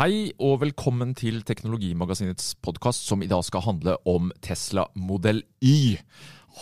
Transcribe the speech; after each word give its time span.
Hei 0.00 0.30
og 0.40 0.62
velkommen 0.62 1.10
til 1.12 1.42
Teknologimagasinets 1.44 2.54
podkast, 2.64 3.02
som 3.04 3.20
i 3.20 3.26
dag 3.28 3.42
skal 3.44 3.60
handle 3.66 3.98
om 4.08 4.30
Tesla 4.40 4.86
Modell 4.96 5.42
Y. 5.60 5.98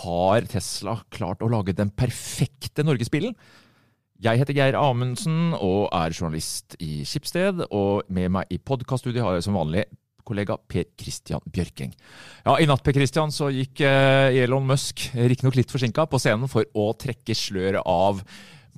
Har 0.01 0.49
Tesla 0.51 0.97
klart 1.15 1.45
å 1.47 1.51
lage 1.53 1.77
den 1.79 1.93
perfekte 1.95 2.83
norgesbilen? 2.83 3.37
Jeg 4.19 4.43
heter 4.43 4.59
Geir 4.59 4.81
Amundsen 4.81 5.55
og 5.55 5.95
er 5.95 6.11
journalist 6.11 6.75
i 6.83 7.05
Skipsted. 7.07 7.63
Og 7.71 8.03
med 8.11 8.35
meg 8.35 8.51
i 8.51 8.59
podkaststudiet 8.59 9.23
har 9.23 9.39
jeg 9.39 9.47
som 9.47 9.63
vanlig 9.63 9.87
kollega 10.27 10.59
Per 10.67 10.91
Christian 10.99 11.47
Bjørking. 11.47 11.95
Ja, 12.43 12.59
I 12.59 12.67
natt 12.67 12.83
Per 12.83 12.99
Christian, 12.99 13.31
så 13.31 13.55
gikk 13.55 13.87
eh, 13.87 14.43
Elon 14.43 14.67
Musk, 14.67 15.07
riktignok 15.15 15.55
litt 15.55 15.71
forsinka, 15.71 16.11
på 16.11 16.19
scenen 16.19 16.51
for 16.51 16.67
å 16.75 16.91
trekke 16.99 17.39
sløret 17.39 17.87
av 17.87 18.25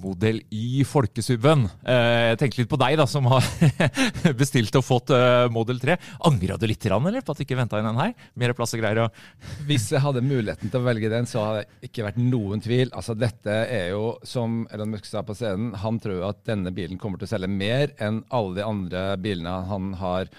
Modell 0.02 0.40
Y 0.50 0.82
folkesubben. 0.88 1.64
Eh, 1.86 2.32
jeg 2.32 2.38
tenkte 2.40 2.60
litt 2.62 2.70
på 2.70 2.78
deg, 2.80 2.96
da, 2.98 3.06
som 3.08 3.28
har 3.30 3.46
bestilt 4.40 4.74
og 4.78 4.84
fått 4.86 5.12
eh, 5.14 5.46
Model 5.52 5.78
3. 5.82 5.96
Angra 6.28 6.58
du 6.58 6.66
litt 6.68 6.86
eller, 6.88 7.22
på 7.22 7.34
at 7.34 7.40
du 7.40 7.44
ikke 7.46 7.58
venta 7.58 7.78
inn 7.78 7.88
den 7.88 8.00
her? 8.00 8.14
Mer 8.38 8.54
plass 8.58 8.74
og 8.74 8.82
greier? 8.82 9.04
Og 9.04 9.22
Hvis 9.68 9.90
jeg 9.94 10.02
hadde 10.02 10.24
muligheten 10.26 10.72
til 10.72 10.82
å 10.82 10.86
velge 10.86 11.12
den, 11.12 11.28
så 11.30 11.46
hadde 11.46 11.62
det 11.66 11.90
ikke 11.90 12.08
vært 12.08 12.18
noen 12.22 12.64
tvil. 12.64 12.90
Altså, 12.90 13.16
Dette 13.18 13.60
er 13.70 13.92
jo, 13.94 14.16
som 14.26 14.64
Elon 14.74 14.92
Musk 14.96 15.06
sa 15.08 15.22
på 15.26 15.36
scenen, 15.38 15.72
han 15.78 16.02
tror 16.02 16.26
at 16.32 16.42
denne 16.48 16.74
bilen 16.74 17.00
kommer 17.00 17.20
til 17.20 17.30
å 17.30 17.34
selge 17.36 17.52
mer 17.52 17.94
enn 18.02 18.24
alle 18.34 18.58
de 18.58 18.66
andre 18.66 19.06
bilene 19.22 19.54
han 19.70 19.94
har 20.02 20.30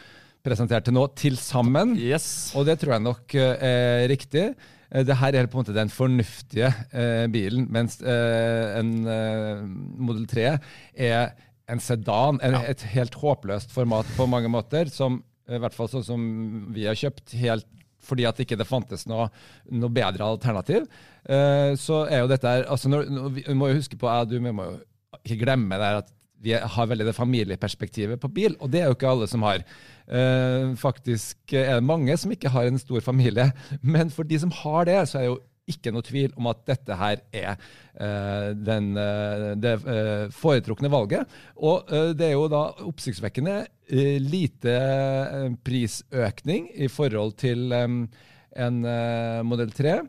presentert 0.43 0.89
til 0.89 0.97
nå, 0.97 1.07
til 1.15 1.39
sammen. 1.39 1.95
Yes. 1.95 2.51
Og 2.59 2.67
det 2.67 2.81
tror 2.81 2.97
jeg 2.97 3.05
nok 3.07 3.35
er 3.39 4.09
riktig. 4.11 4.49
Eh, 4.93 5.03
det 5.07 5.17
her 5.19 5.35
er 5.35 5.49
på 5.49 5.57
en 5.57 5.65
måte 5.65 5.75
den 5.75 5.91
fornuftige 5.93 6.69
eh, 6.93 7.25
bilen, 7.33 7.67
mens 7.73 7.99
eh, 8.01 8.79
en 8.79 8.93
eh, 9.09 9.63
Model 9.97 10.27
3 10.29 10.47
er 11.09 11.33
en 11.71 11.81
sedan. 11.83 12.39
En, 12.43 12.57
Ja. 12.59 12.63
Et 12.69 12.87
helt 12.93 13.15
håpløst 13.17 13.71
format 13.73 14.07
på 14.17 14.27
mange 14.29 14.51
måter, 14.51 14.91
som 14.93 15.21
i 15.49 15.59
hvert 15.59 15.75
fall 15.75 15.89
sånn 15.91 16.05
som 16.07 16.21
vi 16.71 16.85
har 16.87 16.95
kjøpt 16.95 17.35
helt 17.41 17.67
fordi 18.03 18.25
at 18.27 18.39
ikke 18.43 18.57
det 18.59 18.67
fantes 18.67 19.05
noe, 19.07 19.29
noe 19.71 19.91
bedre 19.93 20.25
alternativ. 20.27 20.89
Eh, 21.23 21.71
så 21.79 22.01
er 22.11 22.23
jo 22.23 22.31
dette 22.31 22.49
her 22.51 22.65
altså 22.67 22.91
når, 22.91 23.07
når 23.07 23.29
Vi 23.37 23.55
må 23.55 23.69
jo 23.71 23.77
huske 23.79 23.99
på, 23.99 24.09
jeg 24.11 24.31
du, 24.31 24.35
vi 24.43 24.51
må 24.55 24.65
jo 24.67 24.75
ikke 25.23 25.39
glemme 25.45 25.79
det 25.79 25.87
her 25.87 26.01
at 26.01 26.11
vi 26.43 26.53
har 26.57 26.89
veldig 26.89 27.07
det 27.07 27.15
familieperspektivet 27.15 28.21
på 28.21 28.31
bil, 28.35 28.57
og 28.59 28.71
det 28.73 28.81
er 28.81 28.91
jo 28.91 28.97
ikke 28.97 29.13
alle 29.13 29.29
som 29.31 29.45
har. 29.47 29.63
Eh, 30.07 30.73
faktisk 30.79 31.55
er 31.55 31.77
det 31.77 31.87
mange 31.87 32.17
som 32.19 32.33
ikke 32.35 32.51
har 32.51 32.67
en 32.67 32.81
stor 32.81 33.03
familie, 33.05 33.49
men 33.95 34.11
for 34.13 34.27
de 34.27 34.39
som 34.43 34.53
har 34.63 34.89
det, 34.89 34.99
så 35.09 35.19
er 35.19 35.27
det 35.27 35.33
jo 35.33 35.41
ikke 35.71 35.93
noe 35.95 36.03
tvil 36.03 36.33
om 36.39 36.49
at 36.51 36.63
dette 36.67 36.95
her 36.99 37.21
er 37.31 37.51
eh, 37.53 38.49
den, 38.57 38.89
eh, 38.99 39.45
det 39.63 39.77
eh, 39.87 40.25
foretrukne 40.35 40.91
valget. 40.91 41.29
Og 41.55 41.87
eh, 41.87 42.11
det 42.17 42.29
er 42.29 42.35
jo 42.35 42.49
da 42.51 42.65
oppsiktsvekkende 42.83 43.55
eh, 43.87 44.17
lite 44.19 44.75
prisøkning 45.63 46.67
i 46.75 46.91
forhold 46.91 47.37
til 47.43 47.71
en 47.73 48.83
Modell 49.47 49.71
3. 49.73 50.01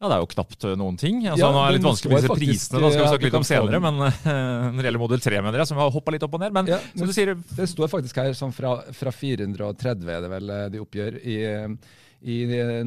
Ja, 0.00 0.08
det 0.08 0.16
er 0.16 0.22
jo 0.22 0.28
knapt 0.32 0.64
eh, 0.64 0.76
noen 0.80 0.96
ting. 0.96 1.18
Altså, 1.28 1.42
Ja, 1.42 1.50
nå 1.52 1.60
er 1.60 1.74
det 1.74 1.76
litt 1.76 1.84
vanskelig 1.84 2.14
med 2.14 2.22
disse 2.24 2.36
prisene, 2.38 2.80
da 2.80 2.88
skal 2.88 3.02
vi 3.02 3.08
snakke 3.10 3.26
litt 3.26 3.34
om 3.36 3.44
senere. 3.44 3.80
Men 3.84 3.98
uh, 4.00 4.20
når 4.72 4.78
det 4.78 4.86
gjelder 4.88 5.02
Model 5.02 5.24
3, 5.26 5.40
mener 5.44 5.60
jeg, 5.60 5.68
som 5.68 5.80
har 5.82 5.90
hoppa 5.92 6.14
litt 6.14 6.24
opp 6.24 6.36
og 6.38 6.40
ned. 6.40 6.54
Men 6.56 6.70
Ja, 6.72 6.78
som 6.94 7.10
du 7.10 7.12
sier, 7.12 7.34
Det 7.36 7.66
står 7.68 7.90
faktisk 7.92 8.20
her 8.22 8.32
sånn 8.38 8.54
fra, 8.56 8.78
fra 8.96 9.12
430 9.12 10.08
er 10.08 10.22
det 10.24 10.30
vel 10.32 10.54
eh, 10.56 10.68
de 10.72 10.80
oppgjør 10.80 11.18
i, 11.20 11.36
i 12.32 12.38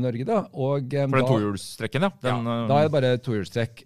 Norge, 0.01 0.25
da. 0.25 0.39
Og, 0.57 0.89
for 0.89 1.19
den 1.19 1.29
tohjulstrekken, 1.29 2.07
ja. 2.07 2.11
Den, 2.25 2.49
ja, 2.49 2.57
da 2.71 2.79
er 2.79 2.89
det 2.89 2.95
bare 2.97 3.13
tohjulstrekk, 3.29 3.85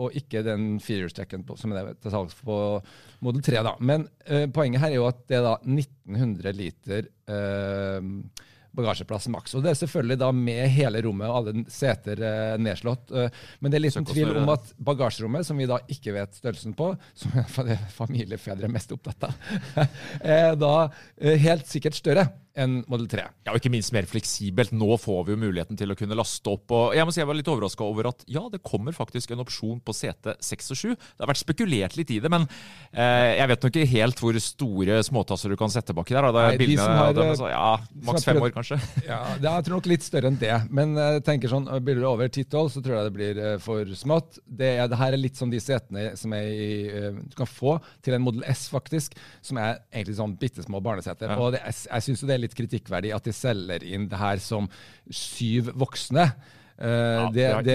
og 0.00 0.16
ikke 0.22 0.46
den 0.48 0.66
firehjulstrekken 0.84 1.44
som 1.60 1.76
er 1.76 1.92
til 1.92 2.16
salgs 2.16 2.40
på 2.40 2.58
Model 3.24 3.44
3. 3.44 3.60
Da. 3.68 3.76
Men 3.84 4.08
øh, 4.30 4.48
poenget 4.48 4.80
her 4.80 4.94
er 4.94 5.00
jo 5.02 5.06
at 5.12 5.20
det 5.28 5.42
er 5.42 5.46
da 5.50 5.58
1900 5.60 6.56
liter 6.56 7.12
øh, 7.28 8.10
bagasjeplass 8.74 9.28
maks. 9.32 9.54
Og 9.54 9.64
det 9.64 9.72
er 9.72 9.80
selvfølgelig 9.80 10.18
da 10.22 10.30
med 10.34 10.68
hele 10.74 11.02
rommet 11.06 11.30
og 11.30 11.40
alle 11.40 11.64
seter 11.72 12.20
øh, 12.20 12.54
nedslått. 12.62 13.12
øh, 13.14 13.42
men 13.60 13.72
det 13.72 13.78
er 13.78 13.86
liten 13.86 14.08
tvil 14.08 14.36
om 14.40 14.52
at 14.54 14.72
bagasjerommet, 14.90 15.46
som 15.46 15.60
vi 15.60 15.68
da 15.70 15.80
ikke 15.88 16.16
vet 16.16 16.40
størrelsen 16.40 16.76
på, 16.78 16.92
som 17.14 17.32
i 17.32 17.40
hvert 17.40 17.54
fall 17.54 17.74
familiefedre 17.96 18.68
er 18.68 18.74
mest 18.74 18.94
opptatt 18.94 19.28
av, 19.30 19.36
er 20.38 20.58
da 20.58 20.74
øh, 20.86 21.36
helt 21.46 21.70
sikkert 21.70 21.98
større 21.98 22.28
enn 22.54 22.80
Model 22.90 23.08
3. 23.10 23.24
Ja, 23.46 23.52
og 23.52 23.58
ikke 23.58 23.72
minst 23.72 23.92
mer 23.94 24.06
fleksibelt. 24.08 24.72
Nå 24.74 24.96
får 25.00 25.26
vi 25.26 25.34
jo 25.34 25.40
muligheten 25.42 25.78
til 25.78 25.90
å 25.90 25.96
kunne 25.98 26.16
laste 26.18 26.52
opp. 26.52 26.70
og 26.74 26.94
Jeg 26.96 27.06
må 27.06 27.14
si 27.14 27.22
jeg 27.22 27.28
var 27.30 27.38
litt 27.38 27.50
overraska 27.50 27.86
over 27.86 28.10
at 28.12 28.24
ja, 28.30 28.44
det 28.52 28.62
kommer 28.66 28.94
faktisk 28.94 29.34
en 29.34 29.42
opsjon 29.42 29.80
på 29.84 29.94
sete 29.96 30.36
6 30.44 30.70
og 30.74 30.80
7. 30.80 30.84
Det 30.94 31.24
har 31.24 31.30
vært 31.32 31.42
spekulert 31.42 31.98
litt 31.98 32.12
i 32.14 32.20
det, 32.22 32.30
men 32.32 32.46
eh, 32.92 33.34
jeg 33.40 33.50
vet 33.50 33.66
nok 33.66 33.74
ikke 33.74 33.92
helt 33.94 34.22
hvor 34.22 34.38
store 34.44 35.00
småtasser 35.06 35.54
du 35.54 35.58
kan 35.60 35.72
sette 35.72 35.96
baki 35.96 36.14
der. 36.16 36.30
Da. 36.30 36.46
Nei, 36.52 36.60
de 36.62 36.78
som 36.78 36.92
har, 36.92 37.10
av 37.10 37.18
dem, 37.18 37.32
eh, 37.32 37.38
så, 37.40 37.50
ja, 37.50 37.66
Maks 38.06 38.28
fem 38.28 38.40
år, 38.42 38.54
kanskje. 38.54 38.80
Ja, 39.04 39.20
det 39.36 39.48
er, 39.48 39.58
jeg 39.58 39.66
tror 39.66 39.78
nok 39.78 39.90
litt 39.90 40.06
større 40.06 40.30
enn 40.30 40.38
det. 40.40 40.54
Men 40.74 40.94
jeg 40.98 41.24
tenker 41.26 41.50
sånn, 41.52 41.66
blir 41.84 41.98
det 41.98 42.06
over 42.08 42.30
10-12, 42.30 42.70
så 42.76 42.84
tror 42.84 42.96
jeg 42.98 43.08
det 43.08 43.14
blir 43.18 43.42
eh, 43.42 43.56
for 43.62 43.94
smått. 43.98 44.38
Det, 44.46 44.70
er, 44.78 44.88
det 44.90 45.00
her 45.00 45.16
er 45.16 45.20
litt 45.20 45.40
som 45.40 45.50
de 45.52 45.60
setene 45.62 46.12
som 46.18 46.34
er 46.36 46.48
i, 46.54 46.70
eh, 46.88 47.18
du 47.18 47.36
kan 47.38 47.50
få 47.50 47.76
til 48.04 48.16
en 48.16 48.24
Model 48.24 48.46
S, 48.50 48.66
faktisk, 48.72 49.18
som 49.44 49.58
er 49.60 49.82
egentlig 49.90 50.18
sånn 50.20 50.38
bitte 50.40 50.64
små 50.64 50.80
barneseter. 50.84 51.34
Ja. 51.34 51.40
Og 51.40 51.54
det, 51.56 51.64
jeg, 51.66 51.80
jeg 51.90 52.06
syns 52.08 52.24
det 52.24 52.36
er 52.36 52.43
litt 52.44 52.58
kritikkverdig 52.58 53.14
at 53.16 53.26
de 53.26 53.34
selger 53.34 53.86
inn 53.86 54.08
det 54.10 54.20
her 54.20 54.42
som 54.42 54.68
syv 55.08 55.72
voksne. 55.80 56.28
Uh, 56.30 56.54
Ja, 56.84 57.26
det, 57.30 57.42
det 57.62 57.74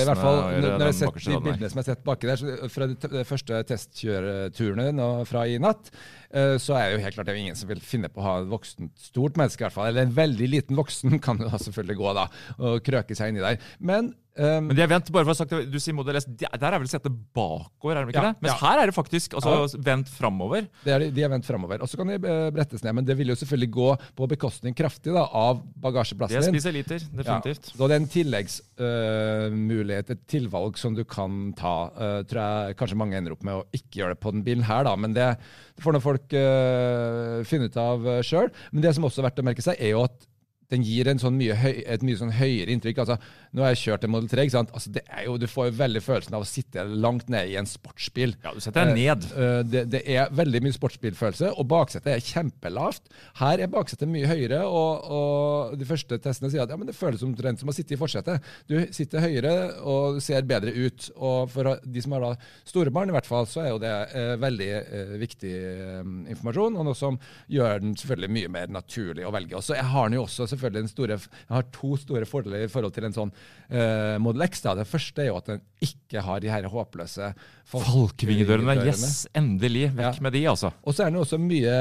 i 0.00 0.04
hvert 0.08 0.20
fall, 0.22 0.38
når 0.56 0.70
jeg 0.70 0.86
har 0.86 0.94
sett 0.96 1.18
de 1.20 1.40
bildene 1.44 1.68
som 1.68 1.80
jeg 1.80 1.84
har 1.84 1.88
sett 1.90 2.04
baki 2.06 2.30
der, 2.30 2.40
så 2.40 2.68
fra 2.72 2.86
de, 2.88 3.24
første 3.28 3.58
testkjøreturene 3.68 5.08
fra 5.28 5.42
i 5.44 5.58
natt, 5.60 5.90
så 6.28 6.74
er 6.76 6.90
det 6.90 6.98
jo 6.98 7.04
helt 7.06 7.16
klart 7.16 7.28
det 7.28 7.32
er 7.32 7.38
jo 7.38 7.44
ingen 7.46 7.56
som 7.56 7.70
vil 7.70 7.80
finne 7.80 8.10
på 8.12 8.20
å 8.20 8.26
ha 8.26 8.34
et 8.42 8.50
voksent, 8.50 8.92
stort 9.00 9.38
menneske, 9.40 9.62
i 9.62 9.66
hvert 9.66 9.76
fall. 9.76 9.90
Eller 9.90 10.04
en 10.04 10.16
veldig 10.16 10.48
liten 10.52 10.78
voksen 10.78 11.18
kan 11.24 11.40
jo 11.40 11.48
da 11.48 11.60
selvfølgelig 11.62 12.00
gå 12.00 12.14
da, 12.18 12.28
og 12.58 12.80
krøke 12.84 13.16
seg 13.18 13.32
inni 13.32 13.44
der. 13.44 13.60
Men 13.80 14.12
Um, 14.38 14.68
Men 14.68 14.76
de 14.78 14.82
er 14.84 14.90
vendt, 14.90 15.08
bare 15.10 15.26
for 15.26 15.32
å 15.32 15.34
ha 15.34 15.38
sagt 15.40 15.50
det, 15.50 15.64
du 15.66 15.80
sier 15.82 15.96
Model 15.98 16.20
S, 16.20 16.26
der 16.30 16.62
er 16.62 16.78
vel 16.78 16.86
setet 16.90 17.10
bakover, 17.34 17.98
er 17.98 18.06
det 18.06 18.12
ikke 18.12 18.22
Ja, 18.22 18.30
det? 18.30 18.44
Mens 18.44 18.52
ja. 18.52 18.58
her 18.62 18.82
er 18.84 18.90
det 18.90 18.94
faktisk 18.94 19.34
altså, 19.34 19.80
vendt 19.82 20.10
framover. 20.14 20.68
det 20.84 20.92
er, 20.94 21.04
de 21.14 21.24
er 21.26 21.32
vendt 21.32 21.48
framover. 21.48 21.82
Og 21.82 21.90
så 21.90 21.98
kan 21.98 22.12
de 22.12 22.18
eh, 22.20 22.50
brettes 22.54 22.84
ned, 22.86 22.94
men 23.00 23.08
det 23.08 23.16
vil 23.18 23.32
jo 23.32 23.36
selvfølgelig 23.40 23.70
gå 23.74 23.88
på 24.20 24.28
bekostning 24.30 24.76
kraftig 24.78 25.16
da, 25.16 25.24
av 25.26 25.64
bagasjeplassen 25.82 26.38
din. 26.38 26.54
Det 26.54 26.62
spiser 26.62 26.76
liter, 26.76 27.02
definitivt. 27.10 27.72
Ja, 27.72 27.80
så 27.80 27.88
det 27.90 27.96
er 27.96 28.02
en 28.04 28.10
tilleggsmulighet, 28.14 30.14
et 30.14 30.22
tilvalg 30.30 30.78
som 30.78 30.94
du 30.94 31.02
kan 31.02 31.50
ta. 31.58 31.74
Uh, 31.98 32.20
tror 32.30 32.44
jeg 32.44 32.78
kanskje 32.78 33.00
mange 33.02 33.18
ender 33.18 33.34
opp 33.34 33.42
med 33.48 33.58
å 33.58 33.66
ikke 33.74 34.04
gjøre 34.04 34.14
det 34.14 34.22
på 34.22 34.36
den 34.36 34.46
bilen 34.46 34.68
her, 34.70 34.86
da, 34.86 34.94
men 34.94 35.18
det, 35.18 35.32
det 35.74 35.82
får 35.82 35.98
nå 35.98 36.04
folk 36.04 36.17
eh, 36.36 37.38
finne 37.48 37.68
ut 37.68 37.78
av 37.80 38.04
uh, 38.06 38.18
sjøl. 38.24 38.50
Men 38.72 38.84
det 38.84 38.94
som 38.96 39.06
også 39.08 39.22
er 39.22 39.28
verdt 39.28 39.42
å 39.42 39.46
merke 39.46 39.64
seg, 39.64 39.80
er 39.80 39.94
jo 39.94 40.04
at 40.06 40.27
den 40.72 40.84
gir 40.84 41.08
en 41.08 41.20
sånn 41.20 41.36
mye 41.38 41.56
høy, 41.56 41.80
et 41.88 42.04
mye 42.04 42.18
sånn 42.20 42.34
høyere 42.36 42.74
inntrykk. 42.74 43.00
altså 43.04 43.16
Nå 43.56 43.64
har 43.64 43.72
jeg 43.72 43.80
kjørt 43.86 44.04
en 44.04 44.12
Model 44.12 44.28
3. 44.28 44.44
ikke 44.44 44.56
sant? 44.56 44.72
Altså 44.76 44.92
det 44.92 45.02
er 45.06 45.24
jo, 45.24 45.36
Du 45.40 45.46
får 45.48 45.70
jo 45.70 45.76
veldig 45.78 46.02
følelsen 46.04 46.36
av 46.36 46.44
å 46.44 46.48
sitte 46.48 46.84
langt 46.84 47.30
ned 47.32 47.48
i 47.48 47.56
en 47.60 47.68
sportsbil. 47.68 48.34
Ja, 48.44 48.52
du 48.52 48.60
setter 48.60 48.90
deg 48.90 48.98
ned. 48.98 49.28
Eh, 49.32 49.60
det, 49.64 49.84
det 49.94 50.02
er 50.04 50.34
veldig 50.36 50.62
mye 50.66 50.76
sportsbilfølelse, 50.76 51.54
og 51.56 51.68
baksetet 51.70 52.12
er 52.12 52.24
kjempelavt. 52.24 53.08
Her 53.40 53.64
er 53.64 53.72
baksetet 53.72 54.10
mye 54.12 54.28
høyere, 54.28 54.60
og, 54.68 55.08
og 55.08 55.78
de 55.80 55.88
første 55.88 56.20
testene 56.20 56.52
sier 56.52 56.66
at 56.66 56.74
ja, 56.74 56.78
men 56.80 56.90
det 56.90 56.96
føles 56.98 57.24
omtrent 57.24 57.62
som 57.62 57.72
å 57.72 57.76
sitte 57.76 57.96
i 57.96 58.00
forsetet. 58.00 58.44
Du 58.68 58.76
sitter 58.92 59.24
høyere 59.24 59.54
og 59.88 60.20
ser 60.24 60.44
bedre 60.48 60.74
ut. 60.76 61.08
Og 61.16 61.48
for 61.52 61.78
de 61.80 62.04
som 62.04 62.16
har 62.16 62.26
da 62.26 62.34
store 62.68 62.92
barn, 62.92 63.08
i 63.08 63.16
hvert 63.16 63.28
fall, 63.28 63.48
så 63.48 63.64
er 63.64 63.72
jo 63.72 63.80
det 63.80 63.94
eh, 64.12 64.34
veldig 64.40 64.70
eh, 64.76 65.16
viktig 65.24 65.56
eh, 65.56 66.14
informasjon, 66.34 66.76
og 66.76 66.88
noe 66.90 66.98
som 66.98 67.16
gjør 67.48 67.80
den 67.86 67.96
selvfølgelig 67.96 68.34
mye 68.36 68.54
mer 68.58 68.76
naturlig 68.76 69.24
å 69.24 69.32
velge. 69.32 69.56
Og 69.56 69.64
så 69.64 69.80
har 69.80 70.10
den 70.10 70.20
jo 70.20 70.26
også 70.28 70.44
selvfølgelig 70.44 70.57
en 70.66 70.88
store, 70.90 71.16
den 71.18 71.54
har 71.56 71.62
to 71.72 71.96
store 71.96 72.24
fordeler 72.26 72.64
i 72.64 72.68
forhold 72.68 72.92
til 72.94 73.04
en 73.04 73.12
sånn 73.14 73.30
uh, 73.32 74.18
Model 74.18 74.42
X. 74.48 74.60
da. 74.62 74.74
Det 74.74 74.86
første 74.90 75.22
er 75.22 75.30
jo 75.30 75.36
at 75.38 75.46
den 75.46 75.60
ikke 75.80 76.20
har 76.26 76.40
de 76.40 76.50
her 76.50 76.62
håpløse 76.68 77.32
Falkvingedørene, 77.68 78.74
yes, 78.86 79.26
endelig 79.36 79.90
vekk 79.94 80.04
Ja. 80.18 80.22
med 80.24 80.32
de, 80.32 80.42
altså. 80.48 80.70
og 80.82 80.94
så 80.96 81.04
er 81.04 81.10
den 81.12 81.20
også 81.20 81.38
mye 81.40 81.74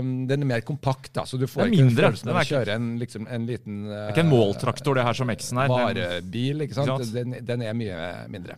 um, 0.00 0.12
Den 0.30 0.42
er 0.44 0.46
mer 0.46 0.60
kompakt, 0.66 1.12
da, 1.16 1.24
så 1.26 1.38
du 1.38 1.46
får 1.50 1.66
ikke 1.68 1.82
mindre. 1.84 2.06
følelsen 2.10 2.30
Den 2.30 2.36
av 2.36 2.42
å 2.42 2.46
kjøre 2.50 2.76
en, 2.78 2.86
liksom, 3.00 3.26
en 3.28 3.46
liten 3.48 3.82
Det 3.88 3.98
er 4.04 4.14
ikke 4.14 4.24
en 4.26 4.32
måltraktor, 4.32 4.94
det 4.96 5.04
her 5.08 5.18
som 5.18 5.30
X-en 5.34 5.58
er. 5.64 5.68
Den- 5.68 5.76
varebil. 6.06 6.62
ikke 6.66 6.74
sant? 6.78 6.88
Ikke 6.94 7.04
sant? 7.10 7.14
Den, 7.18 7.44
den 7.44 7.62
er 7.66 7.74
mye 7.76 8.28
mindre. 8.32 8.56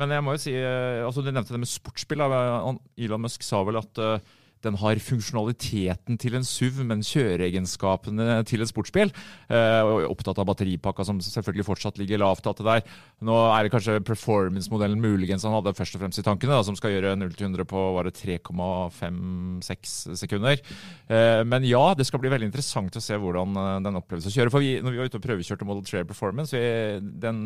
Men 0.00 0.08
jeg 0.14 0.24
må 0.24 0.32
jo 0.32 0.40
si, 0.40 0.54
eh, 0.56 1.02
altså 1.04 1.20
du 1.20 1.28
nevnte 1.30 1.52
det 1.52 1.60
med 1.60 1.68
sportsbil. 1.68 2.22
Elon 2.24 3.20
Musk 3.26 3.42
sa 3.44 3.60
vel 3.66 3.76
at 3.76 3.98
eh, 4.00 4.18
den 4.64 4.78
har 4.80 5.00
funksjonaliteten 5.02 6.18
til 6.20 6.36
en 6.38 6.46
SUV, 6.46 6.82
men 6.88 7.04
kjøreegenskapene 7.06 8.40
til 8.48 8.64
en 8.64 8.70
sportsbil. 8.70 9.12
Eh, 9.52 9.92
opptatt 10.08 10.40
av 10.40 10.48
batteripakka, 10.50 11.06
som 11.06 11.20
selvfølgelig 11.22 11.66
fortsatt 11.68 12.00
ligger 12.00 12.22
lavt. 12.22 12.46
At 12.46 12.58
det 12.58 12.66
der. 12.66 12.96
Nå 13.22 13.36
er 13.52 13.64
det 13.64 13.72
kanskje 13.74 14.00
performance-modellen 14.06 15.00
muligens 15.02 15.44
han 15.46 15.54
hadde 15.54 15.74
først 15.78 15.96
og 15.96 16.02
fremst 16.02 16.18
i 16.18 16.26
tankene, 16.26 16.56
da, 16.56 16.66
som 16.66 16.76
skal 16.78 16.94
gjøre 16.96 17.14
0-100 17.20 17.66
på 17.70 17.84
var 17.96 18.08
det 18.08 18.16
3,56 18.18 20.16
sekunder. 20.18 20.58
Eh, 21.08 21.42
men 21.46 21.66
ja, 21.68 21.84
det 21.98 22.08
skal 22.08 22.22
bli 22.22 22.32
veldig 22.32 22.50
interessant 22.50 22.98
å 22.98 23.04
se 23.04 23.18
hvordan 23.18 23.58
eh, 23.58 23.80
den 23.86 24.00
oppleves 24.02 24.28
å 24.28 24.34
kjøre. 24.34 24.54
For 24.54 24.64
vi, 24.64 24.76
når 24.82 24.94
vi 24.94 25.02
var 25.02 25.10
ute 25.10 25.20
og 25.20 25.26
prøvekjørte 25.26 25.68
Model 25.68 25.86
3 25.88 26.06
Performance, 26.08 26.56
vi, 26.56 27.00
den 27.22 27.42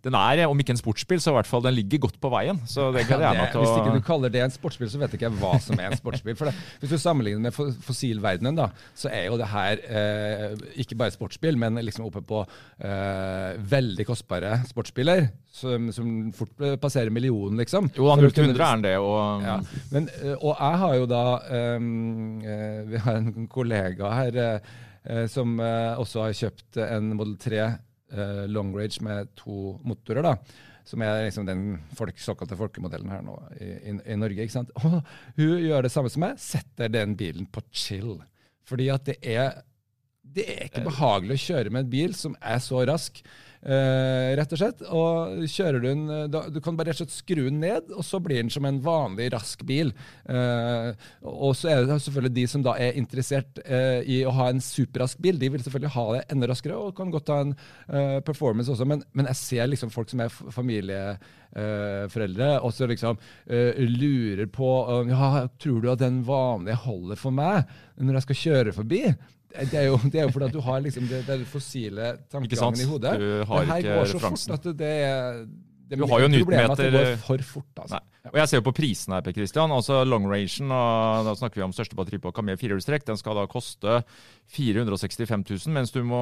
den 0.00 0.16
er, 0.16 0.46
om 0.48 0.60
ikke 0.62 0.72
en 0.72 0.80
sportsbil, 0.80 1.20
så 1.20 1.34
i 1.34 1.36
hvert 1.36 1.48
fall 1.48 1.64
den 1.64 1.74
ligger 1.76 2.06
godt 2.06 2.16
på 2.22 2.30
veien. 2.32 2.56
Så 2.68 2.86
det 2.94 3.04
gleder 3.04 3.26
jeg 3.26 3.36
meg 3.36 3.50
til 3.52 3.60
å 3.60 3.64
Hvis 3.66 3.82
ikke 3.82 3.98
du 3.98 4.06
kaller 4.06 4.32
det 4.32 4.40
en 4.46 4.54
sportsbil, 4.54 4.88
så 4.88 5.00
vet 5.02 5.16
ikke 5.16 5.28
jeg 5.28 5.36
hva 5.42 5.52
som 5.60 5.76
er 5.76 5.90
en 5.90 6.00
sportsbil. 6.00 6.36
For 6.38 6.48
det, 6.48 6.54
hvis 6.80 6.94
du 6.94 7.02
sammenligner 7.02 7.44
med 7.44 7.76
fossilverdenen, 7.84 8.56
da, 8.56 8.70
så 8.96 9.10
er 9.12 9.26
jo 9.28 9.36
det 9.40 9.50
her 9.52 9.82
eh, 9.84 10.46
ikke 10.80 10.96
bare 11.02 11.12
sportsbil, 11.12 11.58
men 11.60 11.76
liksom 11.84 12.06
oppe 12.06 12.22
på 12.24 12.40
eh, 12.46 13.60
veldig 13.74 14.08
kostbare 14.08 14.62
sportsbiler. 14.70 15.28
Som, 15.60 15.90
som, 15.92 16.08
fort 16.32 16.54
passerer 16.80 17.10
millionen, 17.12 17.58
liksom. 17.60 17.90
Jo, 17.98 18.06
0-100 18.16 18.54
er 18.54 18.60
den 18.62 18.84
det. 18.86 18.96
Og, 19.02 19.44
ja. 19.44 19.58
Men, 19.92 20.08
eh, 20.22 20.36
og 20.38 20.54
jeg 20.54 20.80
har 20.84 20.96
jo 20.96 21.10
da 21.10 21.24
eh, 21.58 21.88
Vi 22.88 23.04
har 23.04 23.20
en 23.20 23.50
kollega 23.50 24.14
her 24.16 24.40
som 25.32 25.54
også 25.56 26.26
har 26.26 26.34
kjøpt 26.36 26.76
en 26.84 27.14
Model 27.16 27.38
3 27.40 27.60
uh, 28.14 28.44
long 28.50 28.72
range 28.76 29.02
med 29.04 29.30
to 29.38 29.76
motorer. 29.86 30.22
da, 30.26 30.34
Som 30.84 31.02
er 31.04 31.26
liksom 31.26 31.46
den 31.48 31.64
folk, 31.96 32.18
såkalte 32.18 32.58
folkemodellen 32.58 33.10
her 33.12 33.24
nå 33.26 33.36
i, 33.58 33.70
i, 33.92 33.96
i 34.12 34.18
Norge. 34.18 34.42
ikke 34.42 34.56
sant? 34.56 34.72
Og 34.80 35.00
hun 35.38 35.58
gjør 35.60 35.86
det 35.86 35.92
samme 35.94 36.12
som 36.12 36.24
meg, 36.26 36.40
setter 36.42 36.92
den 36.92 37.16
bilen 37.18 37.48
på 37.50 37.62
chill. 37.70 38.18
Fordi 38.68 38.88
at 38.92 39.06
det 39.08 39.18
er, 39.22 39.62
det 40.22 40.46
er 40.56 40.66
ikke 40.68 40.86
behagelig 40.88 41.38
å 41.38 41.44
kjøre 41.48 41.72
med 41.74 41.86
en 41.86 41.94
bil 41.94 42.16
som 42.18 42.36
er 42.40 42.60
så 42.62 42.84
rask. 42.88 43.22
Uh, 43.60 44.32
rett 44.38 44.52
og 44.54 44.60
slett. 44.60 44.82
Og 44.88 45.42
kjører 45.52 45.82
du 45.82 45.84
den 45.84 46.06
da, 46.32 46.46
Du 46.48 46.60
kan 46.64 46.76
bare 46.78 46.90
rett 46.90 46.96
og 46.96 47.04
slett 47.04 47.18
skru 47.18 47.42
den 47.44 47.60
ned, 47.60 47.90
og 47.92 48.04
så 48.06 48.20
blir 48.22 48.40
den 48.40 48.52
som 48.52 48.64
en 48.64 48.80
vanlig 48.84 49.28
rask 49.34 49.64
bil. 49.68 49.92
Uh, 50.24 50.96
og 51.28 51.52
så 51.58 51.68
er 51.72 51.84
det 51.84 51.98
selvfølgelig 52.06 52.36
de 52.38 52.46
som 52.50 52.64
da 52.64 52.72
er 52.80 52.98
interessert 53.00 53.60
uh, 53.66 54.00
i 54.00 54.22
å 54.24 54.32
ha 54.38 54.48
en 54.50 54.62
superrask 54.64 55.20
bil, 55.20 55.36
de 55.40 55.50
vil 55.52 55.64
selvfølgelig 55.64 55.96
ha 55.96 56.06
det 56.14 56.22
enda 56.32 56.44
raskere 56.50 56.78
og 56.80 56.96
kan 56.96 57.12
godt 57.12 57.32
ha 57.32 57.38
en 57.44 57.54
performance 58.24 58.72
også, 58.72 58.86
men, 58.88 59.02
men, 59.16 59.26
jeg 59.30 59.38
ser 59.38 59.68
liksom 59.68 59.90
folk 59.92 60.08
som 60.10 60.20
er 60.22 60.30
familieforeldre, 60.30 62.48
og 62.64 62.72
så 62.74 62.86
liksom 62.90 63.18
lurer 64.00 64.46
på 64.52 64.70
ja, 65.10 65.46
tror 65.60 65.80
du 65.82 65.90
at 65.92 66.02
den 66.02 66.22
vanlige 66.26 66.82
holder 66.86 67.16
for 67.20 67.32
meg 67.34 67.56
når 67.98 68.14
jeg 68.18 68.26
skal 68.28 68.40
kjøre 68.44 68.76
forbi? 68.76 69.02
Det 69.50 69.74
er, 69.74 69.86
jo, 69.90 69.96
det 70.12 70.20
er 70.20 70.28
jo 70.28 70.30
fordi 70.30 70.46
at 70.46 70.54
du 70.54 70.60
har 70.62 70.78
liksom 70.84 71.08
det, 71.10 71.24
det 71.26 71.46
fossile 71.50 72.12
tankegangen 72.30 72.80
i 72.80 72.86
hodet. 72.86 73.14
Du 73.18 73.44
har 73.50 73.64
det 73.64 73.72
her 73.72 73.80
ikke 73.82 73.96
går 73.98 74.04
så 74.12 74.20
referansen. 74.20 74.52
fort 74.54 74.66
at 74.70 74.78
det 74.78 74.92
er 75.02 75.40
det 75.90 75.98
Du 75.98 76.06
har 76.06 76.20
jo 76.22 76.28
problemet 76.38 76.70
at 76.70 76.78
det 76.78 76.92
går 76.94 77.16
for 77.16 77.42
fort. 77.48 77.72
Altså. 77.82 77.98
Nei. 77.98 78.19
Og 78.28 78.36
jeg 78.36 78.50
ser 78.50 78.60
jo 78.60 78.66
på 78.66 78.74
prisene 78.76 79.16
her, 79.16 79.24
Per 79.24 79.32
Christian. 79.32 79.72
Altså 79.72 80.02
long 80.04 80.26
rangen, 80.28 80.72
og 80.76 81.28
da 81.28 81.32
snakker 81.38 81.60
vi 81.60 81.64
om 81.64 81.72
største 81.72 81.96
batteri 81.96 82.20
på 82.20 82.32
Camé 82.36 82.56
firehjulstrekk, 82.60 83.06
den 83.08 83.18
skal 83.20 83.38
da 83.38 83.46
koste 83.48 84.02
465 84.52 85.44
000, 85.46 85.72
mens 85.72 85.94
du 85.94 86.02
må, 86.04 86.20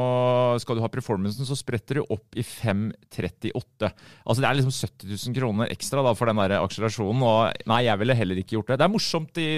skal 0.62 0.78
du 0.78 0.84
ha 0.84 0.90
performancen, 0.92 1.48
så 1.48 1.56
spretter 1.58 1.98
du 1.98 2.04
opp 2.06 2.38
i 2.38 2.44
538. 2.46 3.90
Altså 4.22 4.44
det 4.44 4.48
er 4.50 4.60
liksom 4.60 4.74
70 4.76 5.10
000 5.10 5.38
kroner 5.40 5.74
ekstra 5.74 6.04
da 6.06 6.14
for 6.14 6.30
den 6.30 6.38
der 6.42 6.58
akselerasjonen, 6.60 7.24
og 7.24 7.66
nei, 7.72 7.82
jeg 7.88 8.02
ville 8.02 8.18
heller 8.20 8.42
ikke 8.42 8.58
gjort 8.58 8.70
det. 8.70 8.78
Det 8.78 8.86
er 8.86 8.94
morsomt 8.94 9.42
i 9.42 9.50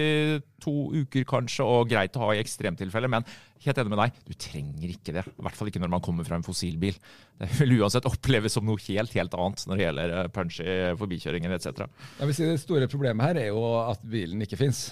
to 0.61 0.77
uker 0.97 1.27
kanskje, 1.29 1.67
og 1.67 1.91
greit 1.91 2.17
å 2.17 2.25
ha 2.25 2.35
i 2.37 2.41
ekstremtilfeller, 2.41 3.11
men 3.13 3.27
helt 3.65 3.81
enig 3.81 3.93
med 3.93 4.01
deg, 4.01 4.21
du 4.25 4.37
trenger 4.41 4.93
ikke 4.95 5.15
det. 5.19 5.25
I 5.29 5.45
hvert 5.45 5.59
fall 5.59 5.69
ikke 5.69 5.83
når 5.83 5.93
man 5.93 6.05
kommer 6.05 6.25
fra 6.25 6.39
en 6.39 6.47
fossilbil. 6.47 6.97
Det 7.41 7.49
vil 7.59 7.79
uansett 7.81 8.09
oppleves 8.09 8.57
som 8.57 8.65
noe 8.69 8.81
helt, 8.87 9.13
helt 9.17 9.37
annet 9.37 9.65
når 9.67 9.77
det 9.77 9.85
gjelder 9.87 10.15
punch 10.33 10.61
punchy 10.61 10.97
forbikjøringer 11.01 11.55
etc. 11.57 11.85
Jeg 12.21 12.30
vil 12.31 12.37
si 12.39 12.49
Det 12.49 12.61
store 12.63 12.89
problemet 12.91 13.27
her 13.27 13.43
er 13.43 13.49
jo 13.51 13.61
at 13.85 14.01
bilen 14.09 14.41
ikke 14.47 14.59
fins. 14.61 14.87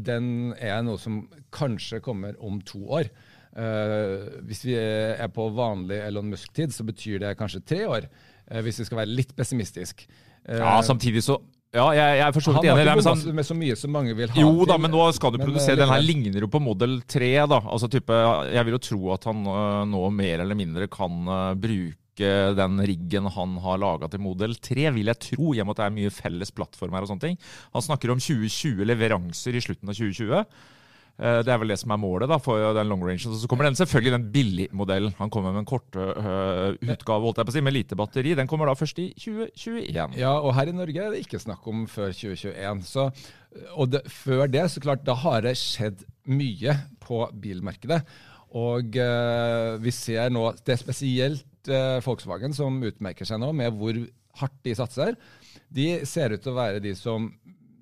den 0.00 0.54
er 0.58 0.82
noe 0.86 0.98
som 1.00 1.24
kanskje 1.54 2.00
kommer 2.04 2.34
om 2.44 2.60
to 2.66 2.80
år. 3.00 3.10
Eh, 3.54 4.42
hvis 4.48 4.64
vi 4.66 4.74
er 4.74 5.28
på 5.30 5.44
vanlig 5.54 6.00
Elon 6.08 6.26
Musk-tid, 6.32 6.72
så 6.74 6.82
betyr 6.86 7.20
det 7.22 7.36
kanskje 7.38 7.60
tre 7.64 7.84
år. 7.86 8.08
eh, 8.50 8.60
hvis 8.60 8.78
vi 8.80 8.84
skal 8.84 8.98
være 8.98 9.14
litt 9.14 9.30
pessimistisk. 9.36 10.06
Eh, 10.48 10.58
Ja, 10.58 10.80
samtidig 10.82 11.22
så 11.24 11.38
Ja, 11.74 11.88
jeg, 11.90 12.18
jeg 12.18 12.26
er 12.28 12.32
for 12.32 12.40
så 12.40 12.52
vidt 12.54 12.64
enig. 12.64 12.68
Han 12.70 12.86
har 12.86 12.96
ikke 12.96 13.04
men 13.04 13.16
sånn- 13.18 13.34
med 13.34 13.44
så 13.44 13.54
mye 13.58 13.76
som 13.76 13.90
mange 13.90 14.14
vil 14.14 14.28
ha. 14.28 14.40
Jo 14.40 14.64
da, 14.64 14.76
men 14.78 14.90
nå 14.92 15.12
skal 15.14 15.32
du 15.32 15.38
Men, 15.38 15.46
produsere. 15.48 15.72
eh, 15.72 15.76
Den 15.82 15.88
her 15.88 16.02
ligner 16.02 16.40
jo 16.40 16.46
på 16.46 16.60
Model 16.62 17.00
3. 17.02 17.46
da. 17.48 17.58
Altså 17.60 17.88
type, 17.90 18.12
Jeg 18.52 18.64
vil 18.64 18.74
jo 18.74 18.78
tro 18.78 19.12
at 19.12 19.24
han 19.24 19.42
nå 19.90 20.12
mer 20.12 20.40
eller 20.40 20.54
mindre 20.54 20.86
kan 20.88 21.10
bruke 21.58 21.96
den 22.18 22.78
riggen 22.86 23.26
han 23.34 23.56
har 23.64 23.80
laga 23.82 24.10
til 24.12 24.22
Model 24.22 24.54
3, 24.56 24.90
vil 24.94 25.10
jeg 25.10 25.22
tro, 25.30 25.54
i 25.54 25.62
og 25.62 25.66
med 25.66 25.74
at 25.74 25.82
det 25.82 25.88
er 25.88 25.96
mye 25.98 26.14
felles 26.14 26.54
plattformer 26.54 27.02
og 27.02 27.10
sånne 27.10 27.26
ting. 27.26 27.40
Han 27.74 27.84
snakker 27.84 28.14
om 28.14 28.22
2020 28.22 28.86
leveranser 28.86 29.56
i 29.56 29.64
slutten 29.64 29.90
av 29.90 29.98
2020. 29.98 30.44
Eh, 31.14 31.42
Det 31.46 31.52
er 31.52 31.60
vel 31.62 31.70
det 31.70 31.78
som 31.78 31.92
er 31.94 32.00
målet 32.00 32.30
da, 32.30 32.38
for 32.42 32.74
den 32.74 32.90
long 32.90 33.02
range. 33.06 33.22
Så 33.22 33.48
kommer 33.50 33.68
den 33.68 33.78
selvfølgelig 33.78 34.14
den 34.16 34.26
billigmodellen. 34.34 35.14
Han 35.18 35.30
kommer 35.30 35.52
med 35.54 35.62
en 35.62 35.68
kort 35.68 35.94
uh, 35.94 36.74
utgave 36.82 37.52
si, 37.52 37.62
med 37.62 37.76
lite 37.76 37.94
batteri. 37.98 38.34
Den 38.34 38.50
kommer 38.50 38.66
da 38.66 38.74
først 38.74 38.98
i 38.98 39.12
2021. 39.14 40.18
Ja, 40.18 40.34
og 40.40 40.54
her 40.56 40.70
i 40.70 40.74
Norge 40.74 41.00
er 41.00 41.14
det 41.14 41.22
ikke 41.24 41.42
snakk 41.42 41.66
om 41.70 41.86
før 41.86 42.10
2021. 42.10 42.82
Så, 42.88 43.08
og 43.74 43.92
det, 43.92 44.02
før 44.10 44.46
det, 44.50 44.66
så 44.70 44.82
klart, 44.82 45.06
da 45.06 45.14
har 45.14 45.46
det 45.46 45.56
skjedd 45.60 46.02
mye 46.26 46.74
på 47.04 47.22
bilmarkedet. 47.42 48.02
Og 48.54 48.98
uh, 48.98 49.82
vi 49.82 49.90
ser 49.90 50.30
nå 50.30 50.52
Det 50.62 50.76
er 50.76 50.78
spesielt 50.78 51.46
eh, 51.72 52.00
Volkswagen 52.04 52.54
som 52.56 52.80
utmerker 52.84 53.28
seg 53.28 53.40
nå 53.42 53.52
med 53.56 53.74
hvor 53.78 53.98
hardt 54.40 54.60
de 54.66 54.74
satser. 54.76 55.18
De 55.70 55.88
ser 56.08 56.34
ut 56.34 56.42
til 56.42 56.54
å 56.54 56.58
være 56.58 56.82
de 56.82 56.94
som 56.98 57.30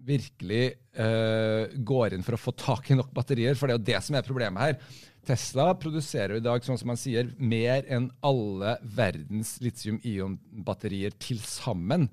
virkelig 0.03 0.65
uh, 0.99 1.71
går 1.79 2.17
inn 2.17 2.25
for 2.27 2.37
å 2.37 2.41
få 2.41 2.55
tak 2.59 2.91
i 2.91 2.97
nok 2.99 3.13
batterier, 3.15 3.55
for 3.55 3.69
det 3.69 3.77
er 3.77 3.79
jo 3.79 3.89
det 3.93 4.01
som 4.03 4.17
er 4.19 4.27
problemet 4.27 4.65
her. 4.65 4.99
Tesla 5.27 5.69
produserer 5.79 6.41
i 6.41 6.43
dag, 6.43 6.65
sånn 6.67 6.81
som 6.81 6.91
man 6.91 6.99
sier, 6.99 7.31
mer 7.39 7.87
enn 7.87 8.09
alle 8.27 8.75
verdens 8.83 9.55
litium-ion-batterier 9.63 11.15
til 11.23 11.39
sammen. 11.47 12.09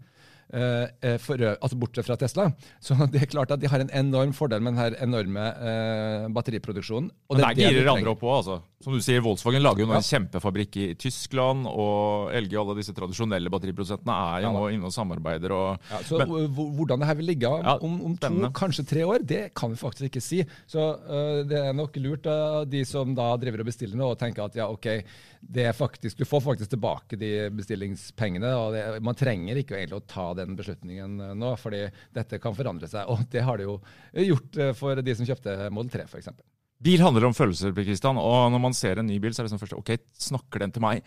Eh, 0.53 0.87
eh, 1.01 1.17
for, 1.21 1.41
altså 1.51 1.77
bortsett 1.79 2.07
fra 2.07 2.17
Tesla. 2.19 2.49
Så 2.83 2.95
det 3.11 3.21
er 3.23 3.31
klart 3.31 3.51
at 3.51 3.61
de 3.61 3.67
har 3.71 3.79
en 3.83 3.91
enorm 3.93 4.33
fordel 4.33 4.61
med 4.65 4.75
den 4.79 4.97
enorme 5.09 5.45
eh, 5.59 6.27
batteriproduksjonen. 6.35 7.11
Men 7.29 7.37
det 7.41 7.45
er 7.45 7.47
der 7.47 7.55
det 7.55 7.67
girer 7.69 7.85
trenger. 7.85 7.97
andre 7.97 8.13
opp 8.15 8.25
òg, 8.27 8.35
altså. 8.41 8.59
Som 8.79 8.95
du 8.95 9.01
sier, 9.03 9.19
Volkswagen 9.19 9.61
lager 9.61 9.83
jo 9.83 9.89
nå 9.89 9.97
Ja. 9.97 9.99
en 9.99 10.07
kjempefabrikk 10.07 10.77
i 10.79 10.85
Tyskland, 10.95 11.67
og 11.67 12.31
LG 12.31 12.53
og 12.55 12.61
alle 12.63 12.77
disse 12.79 12.93
tradisjonelle 12.95 13.51
batteriprodusentene 13.51 14.15
er 14.15 14.45
jo 14.45 14.47
Ja 14.47 14.53
nå 14.55 14.65
inne 14.71 14.87
og 14.87 14.93
samarbeider. 14.95 15.51
og 15.51 15.79
Ja, 15.91 15.99
så 16.07 16.17
Men- 16.21 16.47
Hvordan 16.79 16.99
det 16.99 17.07
her 17.07 17.15
vil 17.15 17.25
ligge 17.27 17.49
om, 17.49 18.01
om, 18.05 18.15
to, 18.17 18.29
kanskje 18.55 18.85
tre 18.87 19.03
år, 19.03 19.19
det 19.25 19.53
kan 19.53 19.71
vi 19.71 19.75
faktisk 19.75 20.07
ikke 20.07 20.21
si. 20.23 20.45
Så 20.67 20.79
uh, 20.79 21.43
det 21.43 21.59
er 21.59 21.73
nok 21.75 21.95
lurt 21.97 22.25
av 22.31 22.69
de 22.69 22.85
som 22.85 23.13
da 23.13 23.35
driver 23.37 23.59
og 23.59 23.67
bestiller 23.67 23.99
nå, 23.99 24.11
og 24.13 24.17
tenker 24.19 24.45
at 24.45 24.55
ja, 24.55 24.69
ok, 24.71 24.87
det 25.41 25.65
er 25.69 25.75
faktisk, 25.75 26.17
du 26.17 26.25
får 26.27 26.41
faktisk 26.41 26.71
tilbake 26.71 27.19
de 27.19 27.49
bestillingspengene. 27.55 28.51
og 28.55 28.73
det, 28.73 29.03
Man 29.03 29.15
trenger 29.15 29.59
ikke 29.59 29.75
egentlig 29.75 29.99
å 29.99 30.07
ta 30.07 30.33
den 30.39 30.55
beslutningen 30.59 31.17
øh, 31.23 31.33
nå, 31.37 31.53
fordi 31.59 31.85
dette 32.15 32.39
kan 32.41 32.55
forandre 32.57 32.89
seg. 32.91 33.09
Og 33.11 33.27
det 33.31 33.43
har 33.45 33.59
det 33.59 33.67
jo 33.67 33.79
gjort 34.29 34.61
øh, 34.63 34.71
for 34.77 35.03
de 35.03 35.17
som 35.17 35.27
kjøpte 35.29 35.57
Model 35.75 35.99
3, 35.99 36.07
f.eks. 36.09 36.31
Bil 36.79 37.03
handler 37.03 37.27
om 37.27 37.35
følelser, 37.35 37.73
Kristian, 37.75 38.19
og 38.21 38.53
når 38.53 38.61
man 38.63 38.75
ser 38.77 39.01
en 39.01 39.09
ny 39.09 39.17
bil, 39.19 39.33
så 39.35 39.43
er 39.43 39.49
det 39.49 39.51
sånn 39.51 39.61
først 39.61 39.75
OK, 39.75 39.97
snakker 40.29 40.63
den 40.63 40.71
til 40.75 40.85
meg? 40.85 41.03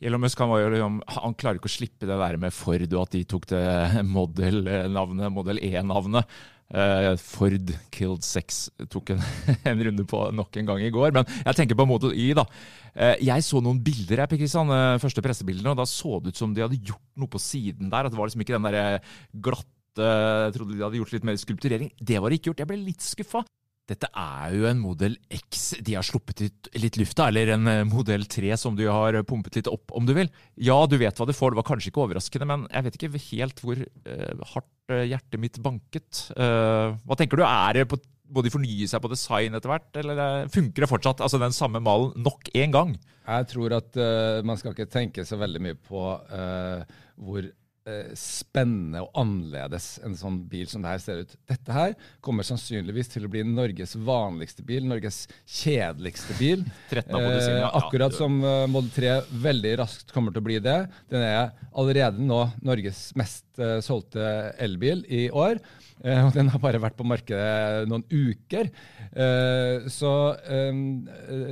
Elon 0.00 0.22
Musk 0.22 0.38
han, 0.38 0.52
liksom- 0.72 1.00
han 1.06 1.34
klarer 1.34 1.58
ikke 1.58 1.70
å 1.70 1.74
slippe 1.78 2.06
det 2.06 2.18
der 2.20 2.36
med 2.38 2.54
Ford, 2.54 2.84
og 2.92 3.02
at 3.02 3.16
de 3.16 3.24
tok 3.24 3.48
det 3.50 3.64
Model-navnet, 4.16 5.32
Model 5.34 5.58
E-navnet. 5.58 6.38
Uh, 6.68 7.14
Ford 7.16 7.70
Killed 7.88 8.20
Sex 8.26 8.66
tok 8.92 9.14
en, 9.14 9.22
en 9.70 9.80
runde 9.86 10.04
på 10.04 10.18
nok 10.36 10.58
en 10.60 10.68
gang 10.68 10.82
i 10.84 10.92
går. 10.92 11.14
Men 11.16 11.24
jeg 11.40 11.56
tenker 11.56 11.78
på 11.78 11.86
Model 11.88 12.12
Y, 12.12 12.34
da. 12.36 12.44
Uh, 12.92 13.16
jeg 13.24 13.46
så 13.46 13.62
noen 13.64 13.80
bilder 13.82 14.20
her, 14.22 14.28
Kristian, 14.36 14.68
eh, 14.74 15.00
første 15.00 15.24
pressebildene, 15.24 15.72
og 15.72 15.80
da 15.80 15.88
så 15.88 16.20
det 16.20 16.34
ut 16.34 16.42
som 16.42 16.52
de 16.52 16.66
hadde 16.66 16.80
gjort 16.82 17.06
noe 17.16 17.32
på 17.32 17.40
siden 17.40 17.88
der. 17.88 18.06
At 18.06 18.12
det 18.12 18.20
var 18.20 18.28
liksom 18.28 18.44
ikke 18.44 18.58
den 18.58 18.68
der 18.68 19.00
glatte 19.32 19.74
Jeg 19.98 20.52
trodde 20.54 20.76
de 20.76 20.82
hadde 20.84 20.98
gjort 21.00 21.12
litt 21.16 21.24
mer 21.26 21.38
skulpturering. 21.40 21.88
Det 21.98 22.20
var 22.22 22.30
det 22.30 22.38
ikke 22.38 22.52
gjort. 22.52 22.60
Jeg 22.62 22.70
ble 22.70 22.76
litt 22.84 23.02
skuffa. 23.02 23.40
Dette 23.88 24.10
er 24.12 24.56
jo 24.56 24.66
en 24.68 24.80
Model 24.82 25.16
X 25.32 25.70
de 25.84 25.94
har 25.96 26.04
sluppet 26.06 26.42
ut 26.44 26.70
litt 26.76 26.98
lufta, 27.00 27.30
eller 27.30 27.54
en 27.54 27.64
modell 27.88 28.08
Model 28.08 28.26
3 28.30 28.56
som 28.60 28.76
du 28.78 28.86
har 28.88 29.16
pumpet 29.28 29.58
litt 29.58 29.70
opp, 29.70 29.92
om 29.96 30.06
du 30.06 30.14
vil. 30.16 30.30
Ja, 30.56 30.78
du 30.88 30.96
vet 31.00 31.18
hva 31.18 31.26
du 31.28 31.34
får, 31.36 31.52
det 31.52 31.60
var 31.60 31.66
kanskje 31.68 31.90
ikke 31.92 32.04
overraskende, 32.06 32.48
men 32.48 32.68
jeg 32.72 32.86
vet 32.86 32.98
ikke 32.98 33.24
helt 33.28 33.64
hvor 33.64 33.80
eh, 33.80 34.44
hardt 34.52 34.94
eh, 34.94 35.08
hjertet 35.10 35.42
mitt 35.42 35.58
banket. 35.64 36.22
Eh, 36.36 36.94
hva 37.04 37.18
tenker 37.18 37.40
du, 37.40 37.44
er 37.44 37.80
det 37.80 37.88
på 37.90 38.00
må 38.28 38.42
de 38.44 38.52
fornye 38.52 38.88
seg 38.88 39.00
på 39.00 39.10
design 39.12 39.56
etter 39.56 39.70
hvert, 39.72 39.88
eller 40.00 40.18
eh, 40.20 40.50
funker 40.52 40.84
det 40.84 40.90
fortsatt? 40.90 41.22
Altså 41.24 41.40
den 41.40 41.54
samme 41.56 41.80
malen 41.84 42.12
nok 42.20 42.50
en 42.52 42.74
gang? 42.74 42.96
Jeg 43.28 43.48
tror 43.50 43.74
at 43.76 43.96
uh, 44.00 44.40
man 44.46 44.60
skal 44.60 44.74
ikke 44.74 44.88
tenke 44.88 45.24
så 45.28 45.36
veldig 45.40 45.60
mye 45.64 45.78
på 45.88 46.02
uh, 46.16 46.84
hvor 47.20 47.48
øh, 47.88 48.12
spennende 48.18 49.02
og 49.06 49.16
annerledes 49.18 49.88
en 50.06 50.16
sånn 50.18 50.38
bil 50.50 50.68
som 50.70 50.84
det 50.84 50.92
her 50.92 51.02
ser 51.02 51.24
ut. 51.24 51.34
Dette 51.48 51.74
her 51.74 51.96
kommer 52.24 52.46
sannsynligvis 52.46 53.12
til 53.14 53.26
å 53.26 53.32
bli 53.32 53.44
Norges 53.48 53.96
vanligste 53.96 54.64
bil, 54.66 54.86
Norges 54.88 55.24
kjedeligste 55.42 56.36
bil. 56.38 56.64
13 56.92 57.08
av 57.08 57.24
modellene, 57.24 57.58
ja. 57.64 57.72
Eh, 57.72 57.80
akkurat 57.82 58.16
som 58.16 58.38
øh, 58.44 58.64
Model 58.70 58.94
3 58.94 59.16
veldig 59.48 59.74
raskt 59.82 60.14
kommer 60.14 60.34
til 60.34 60.44
å 60.44 60.48
bli 60.50 60.60
det. 60.62 60.78
Den 61.10 61.24
er 61.26 61.52
allerede 61.72 62.22
nå 62.22 62.44
Norges 62.62 63.08
mest 63.18 63.47
uh, 63.60 63.78
solgte 63.84 64.24
elbil 64.62 65.04
i 65.10 65.26
år. 65.30 65.60
Uh, 66.04 66.28
og 66.28 66.32
den 66.36 66.50
har 66.52 66.62
bare 66.62 66.80
vært 66.82 66.98
på 66.98 67.06
markedet 67.08 67.88
noen 67.90 68.04
uker. 68.10 68.70
Uh, 69.12 69.88
så 69.90 70.12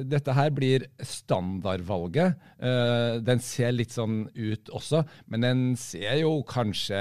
dette 0.07 0.35
her 0.37 0.53
blir 0.55 0.87
standardvalget. 1.01 2.37
den 3.27 3.41
ser 3.43 3.73
litt 3.75 3.95
sånn 3.95 4.27
ut 4.35 4.71
også, 4.75 5.03
men 5.33 5.45
den 5.45 5.63
ser 5.81 6.21
jo 6.21 6.39
kanskje 6.47 7.01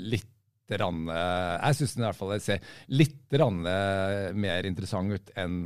litt 0.00 0.32
Jeg 0.68 1.78
syns 1.78 1.94
den 1.94 2.02
i 2.02 2.06
hvert 2.08 2.18
fall 2.18 2.40
ser 2.42 2.62
litt 2.88 3.36
mer 3.36 4.66
interessant 4.66 5.14
ut 5.14 5.30
enn 5.38 5.60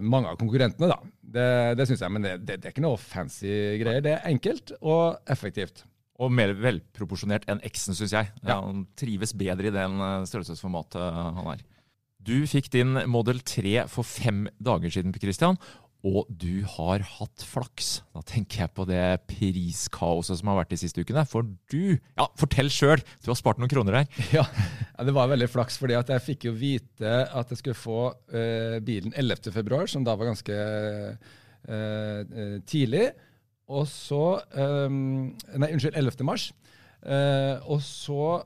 mange 0.00 0.30
av 0.30 0.38
konkurrentene, 0.40 0.88
da. 0.88 0.98
Det, 1.20 1.48
det 1.78 1.86
syns 1.88 2.02
jeg, 2.04 2.14
men 2.16 2.24
det, 2.24 2.36
det, 2.40 2.60
det, 2.60 2.70
er 2.70 2.74
ikke 2.74 2.86
noe 2.86 3.00
fancy 3.00 3.52
greier. 3.82 4.04
Det 4.04 4.16
er 4.16 4.28
enkelt 4.30 4.72
og 4.80 5.20
effektivt. 5.30 5.84
Og 6.20 6.32
mer 6.32 6.52
velproporsjonert 6.52 7.46
enn 7.48 7.62
X-en, 7.64 7.96
syns 7.96 8.12
jeg. 8.12 8.30
Ja. 8.44 8.60
Han 8.60 8.84
trives 8.98 9.32
bedre 9.36 9.70
i 9.70 9.74
den 9.74 10.00
eh, 10.04 10.24
størrelsesformatet 10.28 11.00
eh, 11.00 11.28
han 11.38 11.52
er. 11.54 11.62
Du 12.20 12.36
fikk 12.44 12.68
din 12.74 12.98
Model 13.08 13.40
3 13.40 13.86
for 13.88 14.04
fem 14.04 14.44
dager 14.60 14.92
siden, 14.92 15.14
Christian. 15.16 15.56
Og 16.06 16.28
du 16.32 16.64
har 16.76 17.02
hatt 17.04 17.42
flaks. 17.44 17.88
Da 18.16 18.22
tenker 18.24 18.62
jeg 18.62 18.72
på 18.76 18.86
det 18.88 19.20
priskaoset 19.28 20.38
som 20.40 20.48
har 20.48 20.62
vært 20.62 20.72
de 20.72 20.78
siste 20.80 21.04
ukene. 21.04 21.26
For 21.28 21.44
du 21.72 21.96
Ja, 22.16 22.26
fortell 22.40 22.70
sjøl! 22.72 23.02
Du 23.20 23.28
har 23.32 23.38
spart 23.40 23.60
noen 23.60 23.72
kroner 23.72 24.00
her. 24.00 24.20
Ja, 24.36 24.46
det 25.04 25.12
var 25.16 25.28
veldig 25.32 25.48
flaks, 25.52 25.76
fordi 25.80 25.96
at 25.96 26.12
jeg 26.12 26.24
fikk 26.24 26.48
jo 26.48 26.54
vite 26.56 27.12
at 27.24 27.52
jeg 27.52 27.60
skulle 27.60 27.76
få 27.78 28.00
uh, 28.12 28.76
bilen 28.84 29.12
11.2, 29.16 29.84
som 29.92 30.04
da 30.04 30.16
var 30.16 30.32
ganske 30.32 30.56
uh, 31.68 32.56
tidlig. 32.68 33.10
Og 33.70 33.86
så 33.90 34.22
um, 34.58 35.30
Nei, 35.30 35.70
unnskyld, 35.70 35.96
11. 35.96 36.24
mars. 36.26 36.50
Uh, 37.00 37.56
og 37.70 37.80
så 37.84 38.40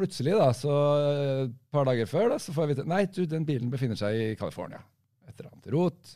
plutselig, 0.00 0.34
da, 0.34 0.48
så 0.56 0.74
et 1.44 1.56
par 1.70 1.86
dager 1.86 2.08
før, 2.10 2.32
da, 2.32 2.38
så 2.40 2.54
får 2.54 2.64
jeg 2.64 2.72
vite 2.72 2.86
Nei, 2.90 3.04
du, 3.12 3.22
den 3.28 3.44
bilen 3.46 3.70
befinner 3.70 3.98
seg 3.98 4.18
i 4.18 4.30
California. 4.40 4.80
Et 5.28 5.34
eller 5.36 5.52
annet 5.52 5.68
rot. 5.74 6.14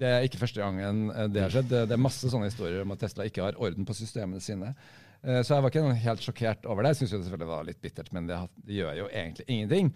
Det 0.00 0.06
er 0.08 0.24
ikke 0.24 0.42
første 0.44 0.62
gangen 0.62 1.08
det 1.32 1.42
har 1.42 1.52
skjedd. 1.52 1.72
Det, 1.72 1.96
er 1.96 2.00
masse 2.00 2.28
sånne 2.30 2.50
historier 2.52 2.84
om 2.84 2.92
at 2.94 3.00
Tesla 3.02 3.26
ikke 3.26 3.42
har 3.42 3.58
orden 3.58 3.88
på 3.88 3.96
systemene 3.98 4.40
sine. 4.44 4.70
Så 5.20 5.56
jeg 5.56 5.64
var 5.64 5.72
ikke 5.72 5.96
helt 6.04 6.22
sjokkert 6.24 6.68
over 6.70 6.86
det. 6.86 6.92
Jeg 6.94 7.10
syns 7.10 7.26
det 7.28 7.48
var 7.48 7.66
litt 7.66 7.80
bittert, 7.82 8.12
men 8.14 8.30
det 8.30 8.38
gjør 8.78 9.00
jo 9.02 9.08
egentlig 9.10 9.48
ingenting. 9.50 9.90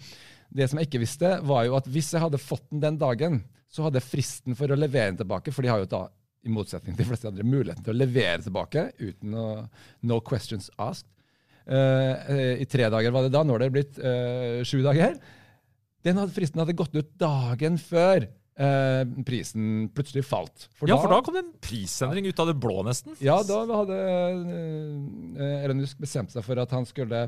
Det 0.51 0.67
som 0.69 0.81
jeg 0.81 0.91
ikke 0.91 1.05
visste, 1.05 1.31
var 1.47 1.65
jo 1.69 1.79
at 1.79 1.87
hvis 1.91 2.11
jeg 2.17 2.25
hadde 2.25 2.43
fått 2.43 2.67
den 2.73 2.83
den 2.83 2.99
dagen, 3.01 3.41
så 3.71 3.87
hadde 3.87 4.03
fristen 4.05 4.59
for 4.59 4.71
å 4.71 4.79
levere 4.79 5.13
den 5.13 5.23
tilbake, 5.23 5.55
for 5.55 5.65
de 5.65 5.73
har 5.73 5.81
jo 5.83 5.91
da 5.91 6.05
i 6.45 6.53
motsetning 6.53 6.95
til 6.95 7.05
de 7.05 7.09
fleste 7.09 7.31
andre, 7.31 7.47
muligheten 7.47 7.85
til 7.85 7.95
å 7.95 7.99
levere 7.99 8.43
tilbake 8.45 8.89
uten 9.01 9.35
å 9.39 9.49
no 10.07 10.21
questions 10.25 10.71
asked. 10.77 11.09
Uh, 11.65 12.61
I 12.61 12.67
tre 12.69 12.91
dager 12.93 13.13
var 13.15 13.25
det 13.25 13.33
da. 13.33 13.41
Nå 13.45 13.57
har 13.57 13.65
det 13.65 13.73
blitt 13.73 13.99
uh, 14.01 14.61
sju 14.69 14.83
dager. 14.85 15.17
Den 16.05 16.21
hadde 16.21 16.37
fristen 16.37 16.61
hadde 16.61 16.77
gått 16.77 16.97
ut 16.99 17.15
dagen 17.21 17.79
før 17.81 18.27
uh, 18.29 19.03
prisen 19.25 19.89
plutselig 19.97 20.27
falt. 20.29 20.67
For 20.77 20.91
ja, 20.91 20.99
da, 20.99 21.01
for 21.07 21.15
da 21.17 21.23
kom 21.25 21.39
det 21.39 21.45
en 21.47 21.55
prisendring 21.65 22.29
ut 22.29 22.45
av 22.45 22.53
det 22.53 22.59
blå, 22.61 22.83
nesten. 22.85 23.17
Ja, 23.25 23.39
da 23.49 23.63
hadde 23.71 24.01
Elon 25.65 25.81
Musk 25.81 26.03
bestemt 26.05 26.35
seg 26.35 26.45
for 26.45 26.61
at 26.61 26.75
han 26.77 26.85
skulle 26.89 27.27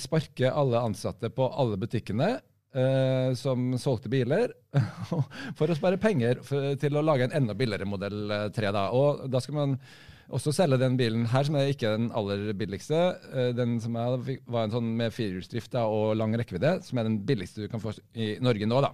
sparke 0.00 0.54
alle 0.54 0.86
ansatte 0.86 1.28
på 1.34 1.50
alle 1.50 1.78
butikkene 1.82 2.36
eh, 2.76 3.30
som 3.38 3.72
solgte 3.80 4.10
biler, 4.12 4.52
for 5.58 5.70
å 5.70 5.78
spare 5.78 6.00
penger 6.00 6.42
for, 6.46 6.74
til 6.80 6.98
å 6.98 7.04
lage 7.04 7.28
en 7.28 7.38
enda 7.40 7.56
billigere 7.58 7.88
modell 7.88 8.52
3. 8.54 8.74
Da. 8.76 8.90
Og 8.96 9.24
da 9.32 9.42
skal 9.42 9.58
man 9.58 9.78
også 10.26 10.52
selge 10.54 10.78
den 10.80 10.96
bilen 10.98 11.26
her, 11.30 11.46
som 11.46 11.58
er 11.58 11.70
ikke 11.70 11.92
den 11.96 12.08
aller 12.16 12.48
billigste. 12.58 13.02
Uh, 13.30 13.50
den 13.56 13.76
som 13.82 13.96
er, 14.00 14.16
var 14.50 14.66
en 14.66 14.74
sånn 14.74 14.94
med 14.98 15.14
firehjulsdrift 15.14 15.76
og 15.84 16.16
lang 16.18 16.34
rekkevidde, 16.38 16.78
som 16.86 16.98
er 16.98 17.08
den 17.08 17.20
billigste 17.26 17.64
du 17.64 17.70
kan 17.72 17.82
få 17.82 17.94
i 18.14 18.34
Norge 18.42 18.68
nå. 18.68 18.82
da. 18.84 18.92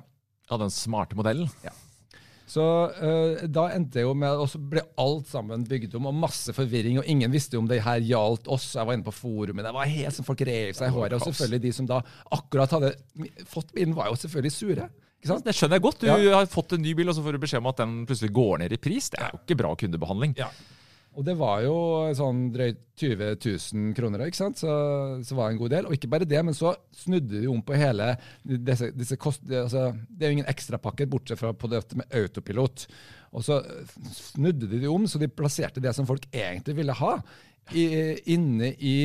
Ja, 0.50 0.58
den 0.60 0.74
smarte 0.74 1.16
modellen? 1.16 1.48
Ja. 1.64 1.72
Så 2.52 2.62
uh, 2.92 3.44
da 3.48 3.68
endte 3.72 4.00
det 4.00 4.04
jo 4.04 4.12
med 4.18 4.42
Og 4.42 4.48
så 4.50 4.58
ble 4.60 4.82
alt 5.00 5.30
sammen 5.30 5.62
bygd 5.68 5.94
om, 5.96 6.10
og 6.10 6.18
masse 6.26 6.52
forvirring, 6.56 6.98
og 7.00 7.08
ingen 7.08 7.32
visste 7.32 7.56
jo 7.56 7.62
om 7.62 7.70
det 7.70 7.80
her 7.84 8.02
gjaldt 8.04 8.50
oss. 8.52 8.66
Jeg 8.76 8.88
var 8.88 8.98
inne 8.98 9.06
på 9.06 9.14
forumet, 9.16 9.64
det 9.64 9.72
var 9.76 9.88
helt 9.88 10.16
som 10.16 10.26
folk 10.26 10.42
rev 10.48 10.74
seg 10.76 10.90
i 10.90 10.96
håret. 10.96 11.16
Og 11.16 11.30
selvfølgelig 11.30 11.62
de 11.64 11.72
som 11.78 11.88
da 11.88 12.02
akkurat 12.34 12.76
hadde 12.76 12.92
fått 13.48 13.72
bilen, 13.76 13.96
var 13.96 14.12
jo 14.12 14.20
selvfølgelig 14.20 14.54
sure. 14.56 14.90
Det 15.22 15.54
skjønner 15.54 15.78
jeg 15.78 15.84
godt. 15.84 16.02
Du 16.02 16.08
ja. 16.10 16.18
har 16.34 16.48
fått 16.50 16.74
en 16.74 16.82
ny 16.82 16.96
bil, 16.98 17.08
og 17.08 17.16
så 17.16 17.22
får 17.24 17.36
du 17.36 17.42
beskjed 17.44 17.62
om 17.62 17.70
at 17.70 17.78
den 17.78 17.98
plutselig 18.08 18.32
går 18.34 18.64
ned 18.64 18.74
i 18.74 18.80
pris. 18.82 19.08
Det 19.12 19.20
er 19.22 19.30
jo 19.30 19.42
ikke 19.44 19.58
bra 19.62 19.70
kundebehandling. 19.78 20.34
Ja. 20.40 20.50
Og 21.12 21.24
det 21.26 21.34
var 21.36 21.60
jo 21.60 21.74
sånn 22.16 22.46
drøyt 22.54 22.78
20 23.02 23.34
000 23.36 23.94
kroner, 23.96 24.22
ikke 24.24 24.38
sant? 24.38 24.60
Så, 24.62 24.72
så 25.26 25.36
var 25.36 25.48
det 25.48 25.56
en 25.56 25.60
god 25.60 25.72
del. 25.74 25.88
Og 25.88 25.96
ikke 25.96 26.08
bare 26.12 26.28
det, 26.28 26.38
men 26.46 26.56
så 26.56 26.72
snudde 27.02 27.42
de 27.42 27.50
om 27.52 27.60
på 27.64 27.76
hele 27.76 28.14
disse, 28.42 28.88
disse 28.96 29.18
kost... 29.20 29.44
Altså, 29.44 29.90
det 30.08 30.24
er 30.24 30.32
jo 30.32 30.38
ingen 30.38 30.48
ekstrapakker 30.52 31.10
bortsett 31.12 31.40
fra 31.40 31.52
på 31.52 31.68
dette 31.72 31.98
med 32.00 32.16
autopilot. 32.16 32.86
Og 33.36 33.44
så 33.44 33.60
snudde 34.16 34.70
de 34.70 34.80
det 34.84 34.92
om, 34.92 35.04
så 35.08 35.20
de 35.20 35.28
plasserte 35.28 35.82
det 35.84 35.92
som 35.96 36.08
folk 36.08 36.24
egentlig 36.32 36.78
ville 36.80 36.96
ha, 36.96 37.16
i, 37.76 37.84
inne 38.34 38.72
i 38.80 38.96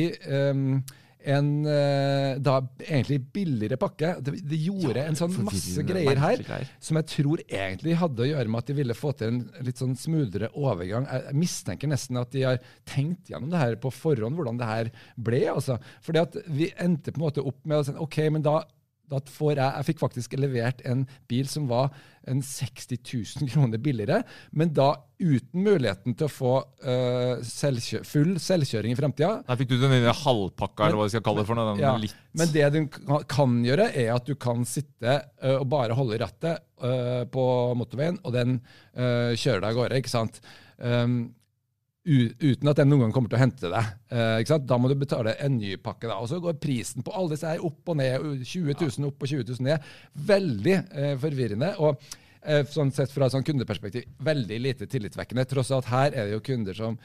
um, 0.50 0.80
en 1.26 1.48
uh, 1.66 2.38
da 2.38 2.54
egentlig 2.84 3.18
billigere 3.34 3.78
pakke. 3.80 4.14
Det, 4.24 4.36
det 4.48 4.58
gjorde 4.62 5.02
ja, 5.02 5.06
en 5.10 5.18
sånn 5.18 5.34
masse 5.46 5.82
greier 5.86 6.20
her 6.22 6.42
greier. 6.44 6.70
som 6.82 7.00
jeg 7.00 7.08
tror 7.10 7.42
egentlig 7.44 7.96
hadde 7.98 8.24
å 8.24 8.28
gjøre 8.30 8.52
med 8.52 8.62
at 8.62 8.70
de 8.70 8.78
ville 8.78 8.96
få 8.96 9.12
til 9.18 9.32
en 9.32 9.40
litt 9.66 9.82
sånn 9.82 9.96
smoothere 9.98 10.52
overgang. 10.54 11.08
Jeg, 11.10 11.26
jeg 11.28 11.40
mistenker 11.42 11.92
nesten 11.92 12.20
at 12.22 12.32
de 12.34 12.46
har 12.46 12.62
tenkt 12.88 13.32
gjennom 13.32 13.52
det 13.52 13.62
her 13.64 13.78
på 13.82 13.92
forhånd, 13.94 14.38
hvordan 14.38 14.60
det 14.60 14.70
her 14.70 14.92
ble. 15.16 15.44
altså. 15.52 15.78
Fordi 16.06 16.22
at 16.22 16.40
vi 16.46 16.72
endte 16.78 17.14
på 17.14 17.20
en 17.20 17.26
måte 17.26 17.44
opp 17.44 17.60
med 17.66 17.80
å 17.80 17.86
si 17.88 17.96
OK, 17.98 18.20
men 18.34 18.46
da 18.46 18.60
da 19.08 19.20
får 19.24 19.54
jeg, 19.54 19.66
jeg 19.66 19.86
fikk 19.88 20.00
faktisk 20.02 20.36
levert 20.38 20.82
en 20.88 21.04
bil 21.30 21.48
som 21.50 21.68
var 21.70 21.92
en 22.28 22.42
60 22.44 22.98
000 23.40 23.48
kroner 23.52 23.80
billigere, 23.80 24.20
men 24.50 24.72
da 24.76 24.90
uten 25.18 25.64
muligheten 25.64 26.14
til 26.18 26.28
å 26.28 26.30
få 26.30 26.52
uh, 26.84 27.40
selvkjø 27.44 28.02
full 28.06 28.36
selvkjøring 28.42 28.92
i 28.92 28.98
fremtida. 28.98 29.30
Der 29.48 29.60
fikk 29.60 29.72
du 29.72 29.78
den 29.80 29.96
inn 29.96 30.08
halvpakka, 30.12 30.86
eller 30.86 31.00
hva 31.00 31.08
vi 31.08 31.14
skal 31.16 31.24
kalle 31.26 31.42
det 31.42 31.48
for 31.48 31.58
noe. 31.58 31.74
Ja. 31.80 31.94
Men 32.38 32.52
det 32.54 32.68
du 32.74 32.80
kan 33.32 33.58
gjøre, 33.64 33.88
er 33.96 34.12
at 34.14 34.28
du 34.28 34.36
kan 34.40 34.66
sitte 34.68 35.18
uh, 35.40 35.56
og 35.56 35.66
bare 35.72 35.96
holde 35.98 36.20
rattet 36.20 36.62
uh, 36.84 37.24
på 37.32 37.48
motorveien, 37.78 38.20
og 38.24 38.36
den 38.36 38.60
kjører 38.98 39.60
deg 39.62 39.68
av 39.68 39.76
gårde. 39.76 39.98
ikke 40.00 40.10
sant? 40.10 40.40
Um, 40.82 41.20
uten 42.08 42.70
at 42.70 42.78
den 42.80 42.88
noen 42.88 43.06
gang 43.06 43.14
kommer 43.14 43.32
til 43.32 43.38
å 43.38 43.42
hente 43.42 43.70
deg. 43.72 43.90
Eh, 44.14 44.54
da 44.64 44.78
må 44.80 44.90
du 44.90 44.96
betale 44.98 45.36
en 45.44 45.58
ny 45.58 45.74
pakke. 45.82 46.08
Da. 46.08 46.16
Og 46.22 46.30
så 46.30 46.40
går 46.42 46.56
prisen 46.62 47.04
på 47.04 47.12
alle 47.12 47.34
disse 47.34 47.50
her 47.50 47.64
opp 47.64 47.92
og 47.92 48.00
ned. 48.00 48.24
20 48.42 48.78
000 48.80 49.10
opp 49.10 49.22
og 49.22 49.30
20 49.30 49.44
000 49.52 49.68
ned. 49.68 49.92
Veldig 50.32 50.76
eh, 50.78 51.14
forvirrende. 51.20 51.74
og 51.84 52.02
eh, 52.42 52.64
sånn 52.72 52.92
sett 52.94 53.12
fra 53.12 53.28
et 53.28 53.36
sånn 53.36 53.46
kundeperspektiv 53.46 54.08
veldig 54.24 54.60
lite 54.64 54.90
tillitvekkende. 54.90 55.46
Tross 55.50 55.72
alt 55.74 55.90
her 55.92 56.12
er 56.12 56.28
det 56.28 56.36
jo 56.38 56.44
kunder 56.48 56.76
som 56.78 56.98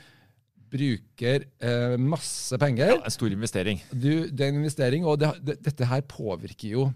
bruker 0.74 1.48
eh, 1.62 1.96
masse 2.02 2.58
penger. 2.62 2.96
Ja, 2.96 3.02
En 3.04 3.14
stor 3.14 3.34
investering. 3.34 3.82
Du, 3.92 4.30
det 4.30 4.46
er 4.46 4.54
en 4.54 4.62
investering, 4.64 5.06
og 5.06 5.20
det, 5.22 5.34
det, 5.46 5.60
dette 5.68 5.90
her 5.90 6.06
påvirker 6.10 6.78
jo 6.78 6.88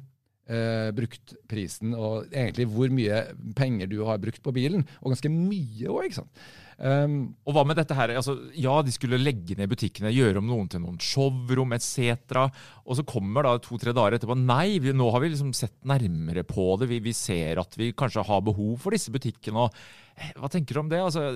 eh, 0.49 0.91
bruktprisen 0.95 1.95
og 1.95 2.29
egentlig 2.31 2.67
hvor 2.71 2.93
mye 2.93 3.23
penger 3.57 3.91
du 3.91 3.99
har 4.07 4.21
brukt 4.21 4.41
på 4.43 4.55
bilen. 4.55 4.85
Og 5.01 5.13
ganske 5.13 5.31
mye 5.33 5.91
òg, 5.91 6.07
ikke 6.07 6.21
sant. 6.21 6.47
Um, 6.77 7.31
og 7.49 7.55
hva 7.55 7.63
med 7.65 7.79
dette 7.79 7.95
her? 7.97 8.11
Altså, 8.19 8.35
ja, 8.53 8.75
de 8.85 8.91
skulle 8.93 9.17
legge 9.17 9.55
ned 9.57 9.69
butikkene, 9.71 10.11
gjøre 10.13 10.43
om 10.43 10.45
noen 10.45 10.67
til 10.69 10.83
noen 10.83 10.99
showrom 11.01 11.73
etc. 11.73 12.43
Og 12.85 12.99
så 12.99 13.05
kommer 13.07 13.47
da 13.47 13.55
to-tre 13.63 13.95
dager 13.97 14.19
etterpå 14.19 14.37
Nei, 14.37 14.77
vi, 14.83 14.93
nå 14.93 15.07
har 15.13 15.23
vi 15.23 15.31
liksom 15.33 15.55
sett 15.57 15.73
nærmere 15.89 16.45
på 16.45 16.75
det. 16.77 16.91
Vi, 16.91 17.01
vi, 17.07 17.15
ser 17.17 17.63
at 17.63 17.73
vi 17.79 17.89
kanskje 17.97 18.25
har 18.29 18.45
behov 18.45 18.77
for 18.83 18.93
disse 18.93 19.13
butikkene. 19.13 19.65
og 19.65 20.21
eh, 20.21 20.35
Hva 20.37 20.51
tenker 20.53 20.77
du 20.77 20.83
om 20.83 20.93
det? 20.93 21.01
Altså, 21.01 21.31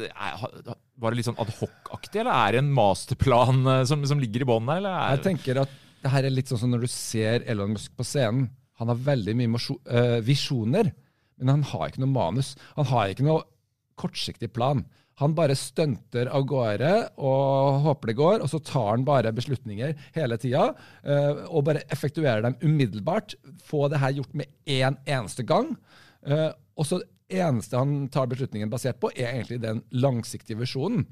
var 1.01 1.09
det 1.09 1.21
litt 1.21 1.31
sånn 1.31 1.41
adhocaktig, 1.41 2.21
eller 2.21 2.35
er 2.37 2.53
det 2.53 2.61
en 2.61 2.73
masterplan 2.77 3.65
eh, 3.65 3.85
som, 3.89 4.05
som 4.13 4.21
ligger 4.21 4.45
i 4.45 4.51
bånn 4.53 4.69
her? 4.69 4.85
Jeg 5.15 5.25
tenker 5.31 5.65
at 5.65 5.77
det 6.01 6.09
her 6.13 6.25
er 6.25 6.33
litt 6.33 6.49
sånn 6.53 6.61
som 6.61 6.73
når 6.73 6.85
du 6.85 6.91
ser 6.93 7.49
Elon 7.49 7.73
Musk 7.73 7.97
på 7.97 8.05
scenen. 8.05 8.51
Han 8.81 8.89
har 8.89 9.03
veldig 9.05 9.35
mye 9.37 9.59
uh, 9.61 10.17
visjoner, 10.25 10.89
men 11.37 11.53
han 11.53 11.67
har 11.69 11.91
ikke 11.91 12.01
noe 12.01 12.15
manus. 12.15 12.55
Han 12.79 12.89
har 12.89 13.13
ikke 13.13 13.27
noe 13.27 13.45
kortsiktig 14.01 14.49
plan. 14.55 14.81
Han 15.21 15.35
bare 15.37 15.53
stunter 15.59 16.31
av 16.33 16.47
gårde 16.49 16.89
og 17.21 17.81
håper 17.85 18.09
det 18.09 18.17
går, 18.17 18.41
og 18.41 18.49
så 18.49 18.57
tar 18.65 18.87
han 18.95 19.05
bare 19.05 19.33
beslutninger 19.37 19.93
hele 20.15 20.39
tida. 20.41 20.71
Uh, 21.05 21.45
og 21.51 21.67
bare 21.69 21.85
effektuerer 21.93 22.41
dem 22.47 22.57
umiddelbart. 22.63 23.37
Få 23.61 23.85
det 23.91 24.01
her 24.01 24.17
gjort 24.17 24.33
med 24.41 24.49
én 24.65 24.97
eneste 25.05 25.45
gang. 25.45 25.75
Uh, 26.25 26.49
og 26.73 26.89
så 26.89 27.03
eneste 27.31 27.77
han 27.77 28.09
tar 28.11 28.33
beslutningen 28.33 28.71
basert 28.71 28.97
på, 28.99 29.13
er 29.13 29.35
egentlig 29.35 29.61
den 29.61 29.85
langsiktige 29.93 30.59
visjonen. 30.59 31.05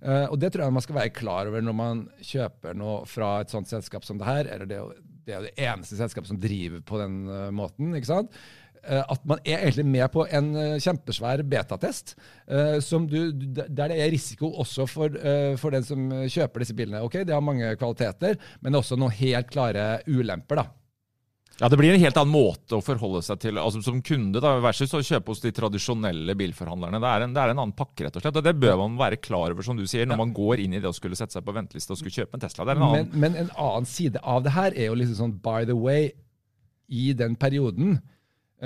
Og 0.00 0.34
det 0.40 0.48
tror 0.50 0.64
jeg 0.64 0.72
man 0.72 0.82
skal 0.82 0.96
være 0.96 1.12
klar 1.14 1.46
over 1.46 1.62
når 1.62 1.74
man 1.76 1.98
kjøper 2.24 2.74
noe 2.74 3.04
fra 3.06 3.28
et 3.42 3.52
sånt 3.52 3.68
selskap 3.68 4.02
som 4.08 4.18
det 4.18 4.26
her. 4.26 4.48
eller 4.48 4.66
det, 4.66 4.78
det 5.26 5.36
er 5.36 5.46
det 5.46 5.54
eneste 5.58 5.98
selskapet 5.98 6.30
som 6.30 6.40
driver 6.40 6.82
på 6.86 7.00
den 7.02 7.22
måten. 7.54 7.94
ikke 7.98 8.10
sant? 8.10 8.40
eh, 8.84 9.02
at 9.02 9.24
man 9.28 9.40
er 9.44 9.64
egentlig 9.64 9.86
med 9.88 10.08
på 10.14 10.24
en 10.26 10.50
eh, 10.56 10.80
kjempesvær 10.82 11.42
betatest, 11.48 12.14
eh, 12.48 12.78
der 12.80 13.92
det 13.92 13.98
er 13.98 14.12
risiko 14.12 14.52
også 14.62 14.86
for, 14.90 15.16
eh, 15.16 15.56
for 15.60 15.74
den 15.74 15.86
som 15.86 16.08
kjøper 16.26 16.64
disse 16.64 16.76
bilene. 16.76 17.02
Ok, 17.04 17.20
Det 17.24 17.34
har 17.34 17.44
mange 17.44 17.74
kvaliteter, 17.76 18.38
men 18.60 18.78
også 18.78 18.98
noen 18.98 19.16
helt 19.20 19.50
klare 19.50 20.02
ulemper. 20.08 20.62
da. 20.62 20.79
Ja, 21.60 21.68
Det 21.68 21.76
blir 21.76 21.92
en 21.92 22.00
helt 22.00 22.16
annen 22.16 22.32
måte 22.32 22.78
å 22.78 22.84
forholde 22.84 23.20
seg 23.24 23.40
til 23.42 23.58
altså 23.60 23.82
som 23.84 23.98
kunde 24.04 24.40
da, 24.40 24.54
versus 24.64 24.94
å 24.96 25.02
kjøpe 25.04 25.34
hos 25.34 25.42
de 25.42 25.52
tradisjonelle 25.52 26.36
bilforhandlerne. 26.40 27.00
Det 27.02 27.10
er, 27.10 27.24
en, 27.26 27.34
det 27.36 27.42
er 27.42 27.52
en 27.52 27.60
annen 27.66 27.74
pakke, 27.76 28.06
rett 28.06 28.16
og 28.16 28.24
slett. 28.24 28.38
og 28.40 28.46
Det 28.46 28.54
bør 28.56 28.78
man 28.80 28.96
være 29.00 29.20
klar 29.20 29.52
over 29.52 29.66
som 29.66 29.76
du 29.76 29.84
sier, 29.84 30.08
når 30.08 30.22
man 30.22 30.32
går 30.36 30.64
inn 30.64 30.78
i 30.78 30.80
det 30.80 30.88
å 30.88 30.96
skulle 30.96 31.18
sette 31.18 31.36
seg 31.36 31.44
på 31.44 31.54
venteliste 31.56 31.92
og 31.92 32.00
skulle 32.00 32.16
kjøpe 32.16 32.38
en 32.38 32.44
Tesla. 32.46 32.64
Det 32.64 32.78
en. 32.78 32.86
Men, 32.86 33.12
men 33.26 33.36
en 33.44 33.52
annen 33.60 33.90
side 33.90 34.22
av 34.24 34.40
det 34.46 34.54
her 34.56 34.72
er 34.72 34.88
jo 34.88 34.96
liksom 35.02 35.18
sånn 35.20 35.36
by 35.44 35.68
the 35.68 35.76
way, 35.76 36.08
i 36.90 37.12
den 37.14 37.36
perioden 37.38 38.00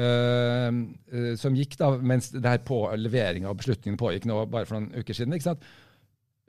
øh, 0.01 1.35
som 1.37 1.57
gikk 1.59 1.75
da, 1.81 1.91
mens 2.01 2.31
det 2.33 2.47
her 2.47 2.63
på 2.65 2.79
leveringa 2.97 3.51
og 3.51 3.59
beslutningen 3.61 3.99
pågikk 4.01 4.31
nå 4.31 4.39
bare 4.49 4.71
for 4.71 4.79
noen 4.79 5.03
uker 5.03 5.19
siden. 5.19 5.35
ikke 5.37 5.51
sant? 5.51 5.67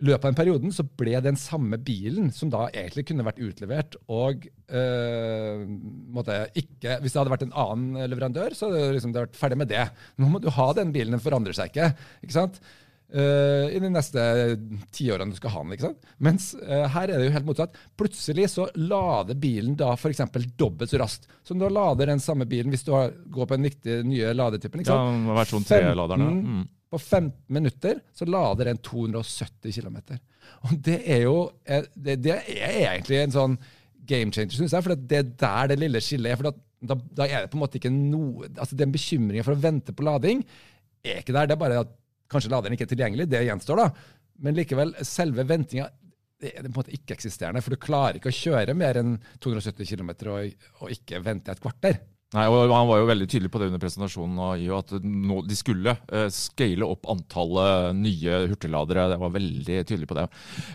Løpet 0.04 0.26
av 0.26 0.32
den 0.32 0.38
perioden 0.38 0.74
så 0.76 0.84
ble 1.00 1.16
den 1.24 1.38
samme 1.40 1.80
bilen, 1.80 2.32
som 2.36 2.52
da 2.52 2.66
egentlig 2.68 3.06
kunne 3.08 3.26
vært 3.28 3.42
utlevert 3.44 3.96
og 4.12 4.48
øh, 4.68 5.62
ikke, 6.60 6.98
Hvis 7.00 7.14
det 7.14 7.20
hadde 7.22 7.32
vært 7.32 7.46
en 7.48 7.56
annen 7.66 8.10
leverandør, 8.12 8.56
så 8.56 8.68
hadde 8.68 8.82
det 8.82 8.98
liksom 8.98 9.14
vært 9.16 9.40
ferdig 9.40 9.60
med 9.62 9.72
det. 9.72 9.86
Nå 10.20 10.32
må 10.32 10.42
du 10.44 10.50
ha 10.52 10.72
den 10.76 10.92
bilen, 10.96 11.16
den 11.16 11.24
forandrer 11.24 11.56
seg 11.56 11.72
ikke. 11.72 11.94
ikke 12.26 12.36
sant? 12.36 12.60
Uh, 13.16 13.70
I 13.70 13.78
de 13.80 13.90
neste 13.94 14.22
tiårene 14.96 15.32
du 15.32 15.38
skal 15.38 15.54
ha 15.54 15.62
den. 15.64 15.76
ikke 15.76 15.88
sant? 15.88 16.08
Mens 16.26 16.50
uh, 16.58 16.88
her 16.92 17.12
er 17.14 17.22
det 17.22 17.30
jo 17.30 17.36
helt 17.38 17.48
motsatt. 17.48 17.78
Plutselig 17.96 18.50
så 18.52 18.66
lader 18.76 19.38
bilen 19.40 19.78
da 19.80 19.94
f.eks. 19.94 20.26
dobbelt 20.58 20.92
så 20.92 21.00
raskt 21.00 21.30
som 21.46 21.62
du 21.62 21.68
lader 21.70 22.10
den 22.12 22.24
samme 22.24 22.50
bilen 22.50 22.74
hvis 22.74 22.84
du 22.84 22.92
har, 22.98 23.14
går 23.14 23.48
på 23.48 23.60
den 23.60 23.70
riktige 23.70 24.02
nye 24.04 24.34
ladetypen. 24.36 24.82
ikke 24.82 24.92
sant? 24.92 25.30
Ja, 25.30 25.38
versjon 25.38 25.70
3-laderne. 25.70 26.32
Mm. 26.34 26.66
På 26.96 27.00
15 27.02 27.34
minutter 27.52 28.00
så 28.16 28.28
lader 28.30 28.70
den 28.72 28.80
270 28.80 29.76
km. 29.76 29.98
Og 30.64 30.78
det 30.86 31.02
er 31.12 31.26
jo 31.26 31.40
eh, 31.68 31.90
det, 31.92 32.22
det 32.24 32.38
er 32.56 32.78
egentlig 32.86 33.20
en 33.20 33.36
sånn 33.36 33.58
game 34.08 34.32
changer, 34.32 34.56
syns 34.56 34.76
jeg. 34.78 34.86
For 34.86 34.96
det 34.96 35.20
er 35.20 35.34
der 35.42 35.74
det 35.74 35.82
lille 35.82 36.02
skillet 36.04 36.32
er. 36.32 36.40
for 36.40 36.52
da, 36.86 36.96
da, 36.96 37.28
er 37.28 37.44
det 37.44 37.52
på 37.52 37.60
en 37.60 37.66
måte 37.66 37.80
ikke 37.80 37.92
noe 37.92 38.48
altså 38.54 38.78
Den 38.78 38.94
bekymringen 38.94 39.46
for 39.46 39.56
å 39.56 39.62
vente 39.62 39.96
på 39.96 40.06
lading 40.08 40.44
er 41.04 41.22
ikke 41.22 41.36
der. 41.36 41.50
Det 41.50 41.58
er 41.58 41.62
bare 41.66 41.84
at 41.84 41.94
kanskje 42.32 42.54
laderen 42.54 42.78
ikke 42.78 42.88
er 42.88 42.94
tilgjengelig. 42.94 43.30
Det 43.32 43.44
gjenstår, 43.46 43.84
da. 43.84 44.16
Men 44.46 44.58
likevel, 44.58 44.96
selve 45.06 45.46
ventinga 45.48 45.90
er 46.46 46.62
på 46.62 46.68
en 46.70 46.76
måte 46.76 46.96
ikke-eksisterende. 46.96 47.64
For 47.64 47.76
du 47.76 47.82
klarer 47.82 48.20
ikke 48.20 48.32
å 48.32 48.40
kjøre 48.40 48.76
mer 48.78 49.00
enn 49.02 49.16
270 49.44 49.92
km 49.92 50.12
og, 50.34 50.68
og 50.82 50.96
ikke 50.96 51.22
vente 51.26 51.54
et 51.54 51.64
kvarter. 51.64 52.00
Nei, 52.34 52.46
og 52.50 52.72
Han 52.74 52.88
var 52.90 53.00
jo 53.00 53.08
veldig 53.08 53.28
tydelig 53.30 53.52
på 53.54 53.60
det 53.62 53.68
under 53.70 53.82
presentasjonen 53.82 54.40
at 54.76 54.94
nå, 55.06 55.38
de 55.46 55.56
skulle 55.58 55.94
uh, 55.94 56.26
scale 56.34 56.88
opp 56.88 57.06
antallet 57.12 57.96
nye 58.00 58.40
hurtigladere. 58.50 59.06
Det 59.14 59.20
var 59.22 59.36
veldig 59.36 59.78
tydelig 59.88 60.10
på 60.10 60.18
det. 60.18 60.26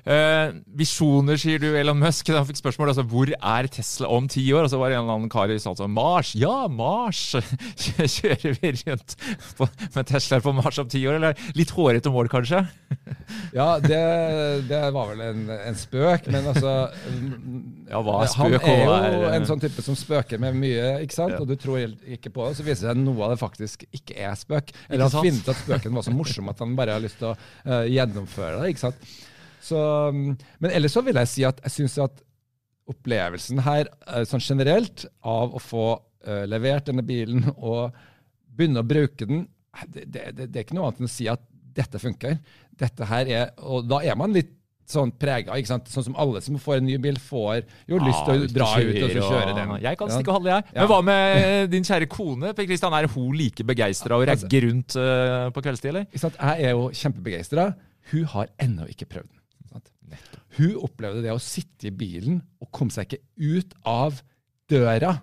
Uh, 0.07 0.61
visjoner, 0.79 1.41
sier 1.41 1.61
du, 1.61 1.69
Elon 1.77 2.01
Musk. 2.01 2.31
Han 2.33 2.47
fikk 2.49 2.63
spørsmål 2.63 2.95
altså, 2.95 3.05
hvor 3.11 3.35
er 3.35 3.71
Tesla 3.73 4.13
om 4.15 4.31
ti 4.31 4.47
år. 4.55 4.69
Og 4.69 4.73
så 4.73 4.81
var 4.81 4.93
det 4.93 5.01
en 5.01 5.05
eller 5.05 5.19
annen 5.19 5.33
kar 5.33 5.53
i 5.53 5.59
salen 5.61 5.81
som 5.83 5.93
Mars. 5.97 6.33
Ja, 6.39 6.65
Mars! 6.71 7.25
Kjører 8.21 8.57
vi 8.63 8.73
rundt 8.85 9.19
på, 9.59 9.69
med 9.99 10.09
Tesla 10.09 10.41
på 10.45 10.55
Mars 10.57 10.81
om 10.81 10.89
ti 10.91 11.03
år? 11.11 11.19
Eller 11.19 11.51
litt 11.59 11.75
hårete 11.77 12.15
mål, 12.15 12.31
kanskje? 12.33 12.65
ja, 13.55 13.69
det, 13.83 14.01
det, 14.69 14.81
var 14.95 15.11
vel 15.13 15.23
en, 15.25 15.43
en, 15.55 15.79
spøk, 15.79 16.29
men 16.33 16.49
altså 16.53 16.73
ja, 17.91 18.01
hva 18.05 18.21
er 18.23 18.31
spøk, 18.33 18.57
Han 18.67 18.95
er 18.97 19.17
jo 19.17 19.33
en 19.35 19.49
sånn 19.49 19.63
type 19.63 19.85
som 19.85 19.99
spøker 19.99 20.43
med 20.43 20.59
mye, 20.61 20.87
ikke 21.05 21.17
sant? 21.17 21.37
og 21.41 21.49
du 21.51 21.57
tror 21.61 21.81
ikke 21.81 22.33
på 22.35 22.47
det, 22.47 22.59
så 22.59 22.67
viser 22.67 22.75
det 22.75 22.87
seg 22.87 22.95
at 22.95 23.03
noe 23.03 23.27
av 23.27 23.35
det 23.35 23.41
faktisk 23.41 23.85
ikke 23.97 24.17
er 24.19 24.37
spøk. 24.39 24.73
Eller 24.89 25.09
han 25.09 25.27
finner 25.27 25.43
ut 25.43 25.53
at 25.53 25.63
spøken 25.63 25.99
var 25.99 26.07
så 26.07 26.15
morsom 26.15 26.53
at 26.53 26.63
han 26.63 26.77
bare 26.79 26.97
har 26.97 27.05
lyst 27.05 27.21
til 27.21 27.33
å 27.33 27.37
uh, 27.37 27.85
gjennomføre 27.91 28.61
det. 28.61 28.73
ikke 28.73 28.85
sant? 28.87 29.09
Så, 29.61 29.81
men 30.13 30.71
ellers 30.73 30.95
så 30.97 31.03
vil 31.05 31.19
jeg 31.21 31.31
si 31.31 31.47
at 31.49 31.61
jeg 31.67 31.77
syns 31.77 31.99
at 32.07 32.23
opplevelsen 32.91 33.61
her 33.67 33.91
uh, 34.09 34.23
sånn 34.29 34.43
generelt 34.45 35.07
av 35.27 35.55
å 35.55 35.63
få 35.63 35.87
uh, 35.97 36.45
levert 36.49 36.89
denne 36.89 37.05
bilen 37.07 37.51
og 37.57 37.97
begynne 38.57 38.83
å 38.83 38.89
bruke 38.89 39.29
den, 39.29 39.47
det, 39.87 40.07
det, 40.07 40.25
det, 40.37 40.49
det 40.51 40.61
er 40.61 40.67
ikke 40.67 40.79
noe 40.79 40.91
annet 40.91 41.05
enn 41.05 41.11
å 41.11 41.13
si 41.13 41.29
at 41.31 41.45
dette 41.77 42.01
funker. 42.03 42.39
Dette 42.81 43.07
her 43.11 43.31
er, 43.31 43.53
Og 43.59 43.87
da 43.89 44.01
er 44.05 44.17
man 44.19 44.33
litt 44.35 44.57
sånn 44.91 45.13
prega. 45.15 45.55
Sånn 45.67 46.07
som 46.09 46.17
alle 46.19 46.41
som 46.43 46.59
får 46.61 46.81
en 46.81 46.89
ny 46.89 46.97
bil, 47.03 47.19
får 47.23 47.61
jo 47.89 47.99
ja, 47.99 48.05
lyst 48.07 48.25
til 48.27 48.45
å 48.47 48.49
dra 48.51 48.71
ut 48.81 49.03
og 49.07 49.13
kjøre 49.17 49.57
den. 49.59 49.75
Jeg 49.85 50.01
kan 50.01 50.13
stikke 50.13 50.33
og 50.33 50.41
holde, 50.41 50.57
jeg. 50.57 50.67
Men 50.75 50.91
hva 50.91 51.01
med 51.07 51.71
din 51.75 51.87
kjære 51.87 52.09
kone? 52.11 52.55
Per 52.57 52.67
Kristian, 52.67 52.97
Er 52.99 53.11
hun 53.15 53.37
like 53.39 53.67
begeistra 53.67 54.19
og 54.19 54.27
altså- 54.27 54.49
ragger 54.49 54.67
rundt 54.69 54.97
uh, 54.97 55.51
på 55.55 55.63
kveldstid, 55.63 55.93
eller? 55.93 56.07
Jeg 56.11 56.67
er 56.67 56.75
jo 56.75 56.89
kjempebegeistra. 56.91 57.69
Hun 58.11 58.25
har 58.35 58.51
ennå 58.59 58.89
ikke 58.91 59.07
prøvd 59.07 59.29
den. 59.31 59.37
Hun 60.59 60.75
opplevde 60.83 61.23
det 61.23 61.31
å 61.33 61.39
sitte 61.39 61.89
i 61.89 61.95
bilen 61.95 62.41
og 62.61 62.71
komme 62.75 62.91
seg 62.91 63.07
ikke 63.07 63.23
ut 63.39 63.75
av 63.87 64.19
døra. 64.71 65.21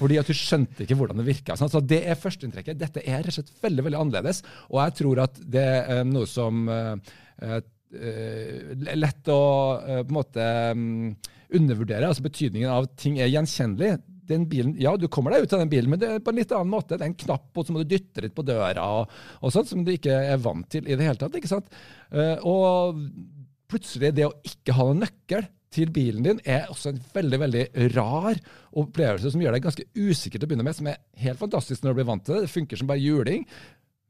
Fordi 0.00 0.18
at 0.20 0.30
hun 0.30 0.38
skjønte 0.38 0.84
ikke 0.84 0.96
hvordan 0.98 1.20
det 1.20 1.26
virka. 1.28 1.56
Så 1.58 1.82
det 1.84 2.00
er 2.08 2.18
førsteinntrykket. 2.18 2.78
Dette 2.80 3.02
er 3.04 3.20
rett 3.20 3.32
og 3.32 3.36
slett 3.36 3.52
veldig 3.64 3.86
veldig 3.88 4.00
annerledes. 4.00 4.40
Og 4.70 4.80
jeg 4.80 4.96
tror 5.02 5.22
at 5.26 5.42
det 5.56 5.66
er 5.66 6.06
noe 6.08 6.28
som 6.30 6.64
uh, 6.70 6.94
uh, 7.44 7.60
lett 8.96 9.28
å 9.28 9.42
på 9.82 9.98
en 10.06 10.16
måte 10.16 10.46
um, 10.72 11.12
undervurdere. 11.52 12.08
altså 12.08 12.24
Betydningen 12.24 12.72
av 12.72 12.88
at 12.88 12.96
ting 13.00 13.20
er 13.20 13.30
gjenkjennelig. 13.32 13.98
Bilen, 14.32 14.76
ja, 14.80 14.94
Du 14.96 15.10
kommer 15.12 15.34
deg 15.34 15.44
ut 15.44 15.52
av 15.52 15.60
den 15.60 15.68
bilen, 15.68 15.90
men 15.92 16.00
det 16.00 16.08
er 16.08 16.22
på 16.24 16.32
en 16.32 16.38
litt 16.40 16.52
annen 16.56 16.72
måte. 16.72 16.96
Det 16.96 17.04
er 17.04 17.10
en 17.10 17.22
knapp, 17.26 17.50
og 17.52 17.66
så 17.66 17.74
må 17.74 17.82
du 17.82 17.90
dytte 17.90 18.24
litt 18.24 18.36
på 18.36 18.46
døra 18.48 18.86
og, 19.02 19.16
og 19.42 19.52
sånt, 19.52 19.68
som 19.68 19.82
du 19.84 19.92
ikke 19.92 20.14
er 20.32 20.40
vant 20.40 20.64
til 20.72 20.88
i 20.88 20.96
det 20.96 21.04
hele 21.04 21.20
tatt. 21.20 21.36
ikke 21.36 21.50
sant? 21.50 21.68
Og 22.48 23.02
plutselig 23.68 24.14
det 24.16 24.24
å 24.24 24.38
ikke 24.46 24.72
ha 24.78 24.88
noen 24.88 25.04
nøkkel 25.04 25.44
til 25.72 25.92
bilen 25.94 26.26
din 26.26 26.40
er 26.44 26.70
også 26.72 26.92
en 26.92 27.02
veldig 27.14 27.38
veldig 27.42 27.66
rar 27.96 28.40
opplevelse 28.78 29.32
som 29.32 29.42
gjør 29.42 29.56
deg 29.56 29.66
ganske 29.66 29.86
usikker 29.96 30.38
til 30.38 30.46
å 30.46 30.50
begynne 30.50 30.66
med, 30.66 30.76
som 30.76 30.90
er 30.92 31.00
helt 31.24 31.40
fantastisk 31.40 31.82
når 31.82 31.94
du 31.94 32.00
blir 32.00 32.10
vant 32.10 32.26
til 32.26 32.36
det. 32.36 32.44
Det 32.46 32.52
funker 32.52 32.80
som 32.80 32.90
bare 32.90 33.02
juling. 33.02 33.46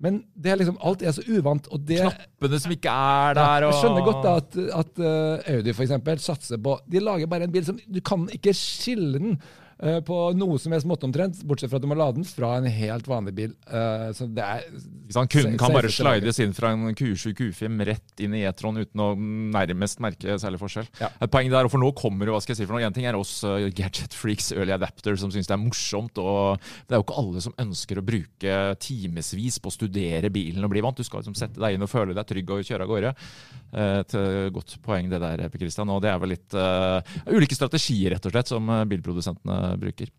Men 0.02 0.18
det 0.34 0.50
er 0.50 0.58
liksom, 0.58 0.80
alt 0.82 1.02
er 1.06 1.14
så 1.14 1.22
uvant. 1.30 1.68
og 1.70 1.82
det... 1.86 2.00
Knappene 2.02 2.58
som 2.58 2.74
ikke 2.74 2.92
er 2.92 3.36
der. 3.38 3.66
Ja, 3.66 3.70
jeg 3.70 3.80
skjønner 3.80 4.06
godt 4.08 4.24
da 4.24 4.36
at, 4.40 4.56
at 4.80 5.02
uh, 5.02 5.52
Audi 5.54 5.74
for 5.76 5.86
eksempel, 5.86 6.22
satser 6.22 6.62
på 6.62 6.74
De 6.90 7.02
lager 7.02 7.30
bare 7.30 7.46
en 7.46 7.54
bil 7.54 7.68
som 7.68 7.78
Du 7.86 8.00
kan 8.02 8.26
ikke 8.34 8.54
skille 8.56 9.20
den 9.22 9.36
Eh, 9.38 9.61
på 10.06 10.16
noe 10.38 10.58
som 10.62 10.74
helst 10.74 10.86
måte 10.86 11.06
omtrent, 11.08 11.40
bortsett 11.48 11.70
fra 11.72 11.80
at 11.80 11.84
du 11.84 11.88
må 11.90 11.96
lade 11.98 12.20
den 12.20 12.26
fra 12.28 12.52
en 12.58 12.68
helt 12.70 13.08
vanlig 13.10 13.34
bil. 13.34 13.54
Uh, 13.66 14.12
så 14.14 14.28
det 14.30 14.44
er... 14.44 14.66
Så 15.12 15.24
kunden 15.28 15.58
kan 15.60 15.74
bare 15.74 15.90
slides 15.92 16.38
inn 16.40 16.54
fra 16.56 16.70
en 16.72 16.94
Q7 16.96 17.34
Q5 17.36 17.82
rett 17.88 18.22
inn 18.22 18.36
i 18.38 18.44
E-tron 18.48 18.78
uten 18.78 19.02
å 19.02 19.08
nærmest 19.18 20.00
merke 20.04 20.38
særlig 20.40 20.60
forskjell. 20.62 20.86
Ja. 21.02 21.10
Et 21.18 21.32
poeng 21.32 21.50
der, 21.52 21.66
og 21.66 21.74
for 21.74 21.82
nå 21.82 21.90
kommer 21.98 22.28
det, 22.28 22.36
hva 22.36 22.40
skal 22.44 22.54
jeg 22.54 22.62
si 22.62 22.68
for 22.68 22.78
noe, 22.78 22.86
En 22.86 22.94
ting 22.94 23.08
er 23.10 23.18
oss 23.18 23.40
uh, 23.44 23.58
gadget 23.74 24.14
freaks, 24.16 24.52
early 24.54 24.74
adapter, 24.76 25.18
som 25.20 25.34
syns 25.34 25.50
det 25.50 25.56
er 25.56 25.62
morsomt. 25.64 26.22
og 26.22 26.62
Det 26.86 26.94
er 26.94 27.02
jo 27.02 27.06
ikke 27.08 27.18
alle 27.24 27.44
som 27.44 27.58
ønsker 27.66 27.98
å 27.98 28.06
bruke 28.06 28.60
timevis 28.82 29.58
på 29.58 29.72
å 29.72 29.76
studere 29.76 30.32
bilen 30.32 30.62
og 30.62 30.72
bli 30.72 30.84
vant. 30.84 30.98
Du 30.98 31.06
skal 31.06 31.24
liksom 31.24 31.36
sette 31.38 31.60
deg 31.60 31.76
inn 31.76 31.84
og 31.84 31.90
føle 31.90 32.14
deg 32.16 32.28
trygg 32.30 32.54
og 32.54 32.66
kjøre 32.66 32.86
av 32.86 32.94
gårde. 32.94 33.14
Uh, 33.72 34.02
et 34.02 34.16
godt 34.52 34.76
poeng 34.84 35.08
det 35.08 35.20
der, 35.22 35.46
Per 35.48 35.62
Christian. 35.62 35.90
Og 35.92 36.02
det 36.04 36.12
er 36.12 36.20
vel 36.22 36.34
litt 36.34 36.56
ulike 37.32 37.56
strategier, 37.56 38.14
rett 38.14 38.28
og 38.28 38.34
slett, 38.34 38.52
som 38.52 38.68
bilprodusentene 38.88 39.76
bruker. 39.80 40.10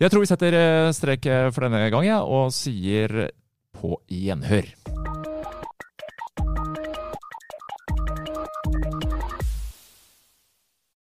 Jeg 0.00 0.12
tror 0.12 0.24
vi 0.24 0.30
setter 0.30 0.58
eh, 0.58 0.92
strek 0.96 1.26
eh, 1.26 1.50
for 1.54 1.66
denne 1.66 1.88
gang, 1.92 2.08
ja, 2.08 2.22
og 2.24 2.52
sier 2.54 3.28
på 3.74 3.98
gjenhør. 4.10 4.70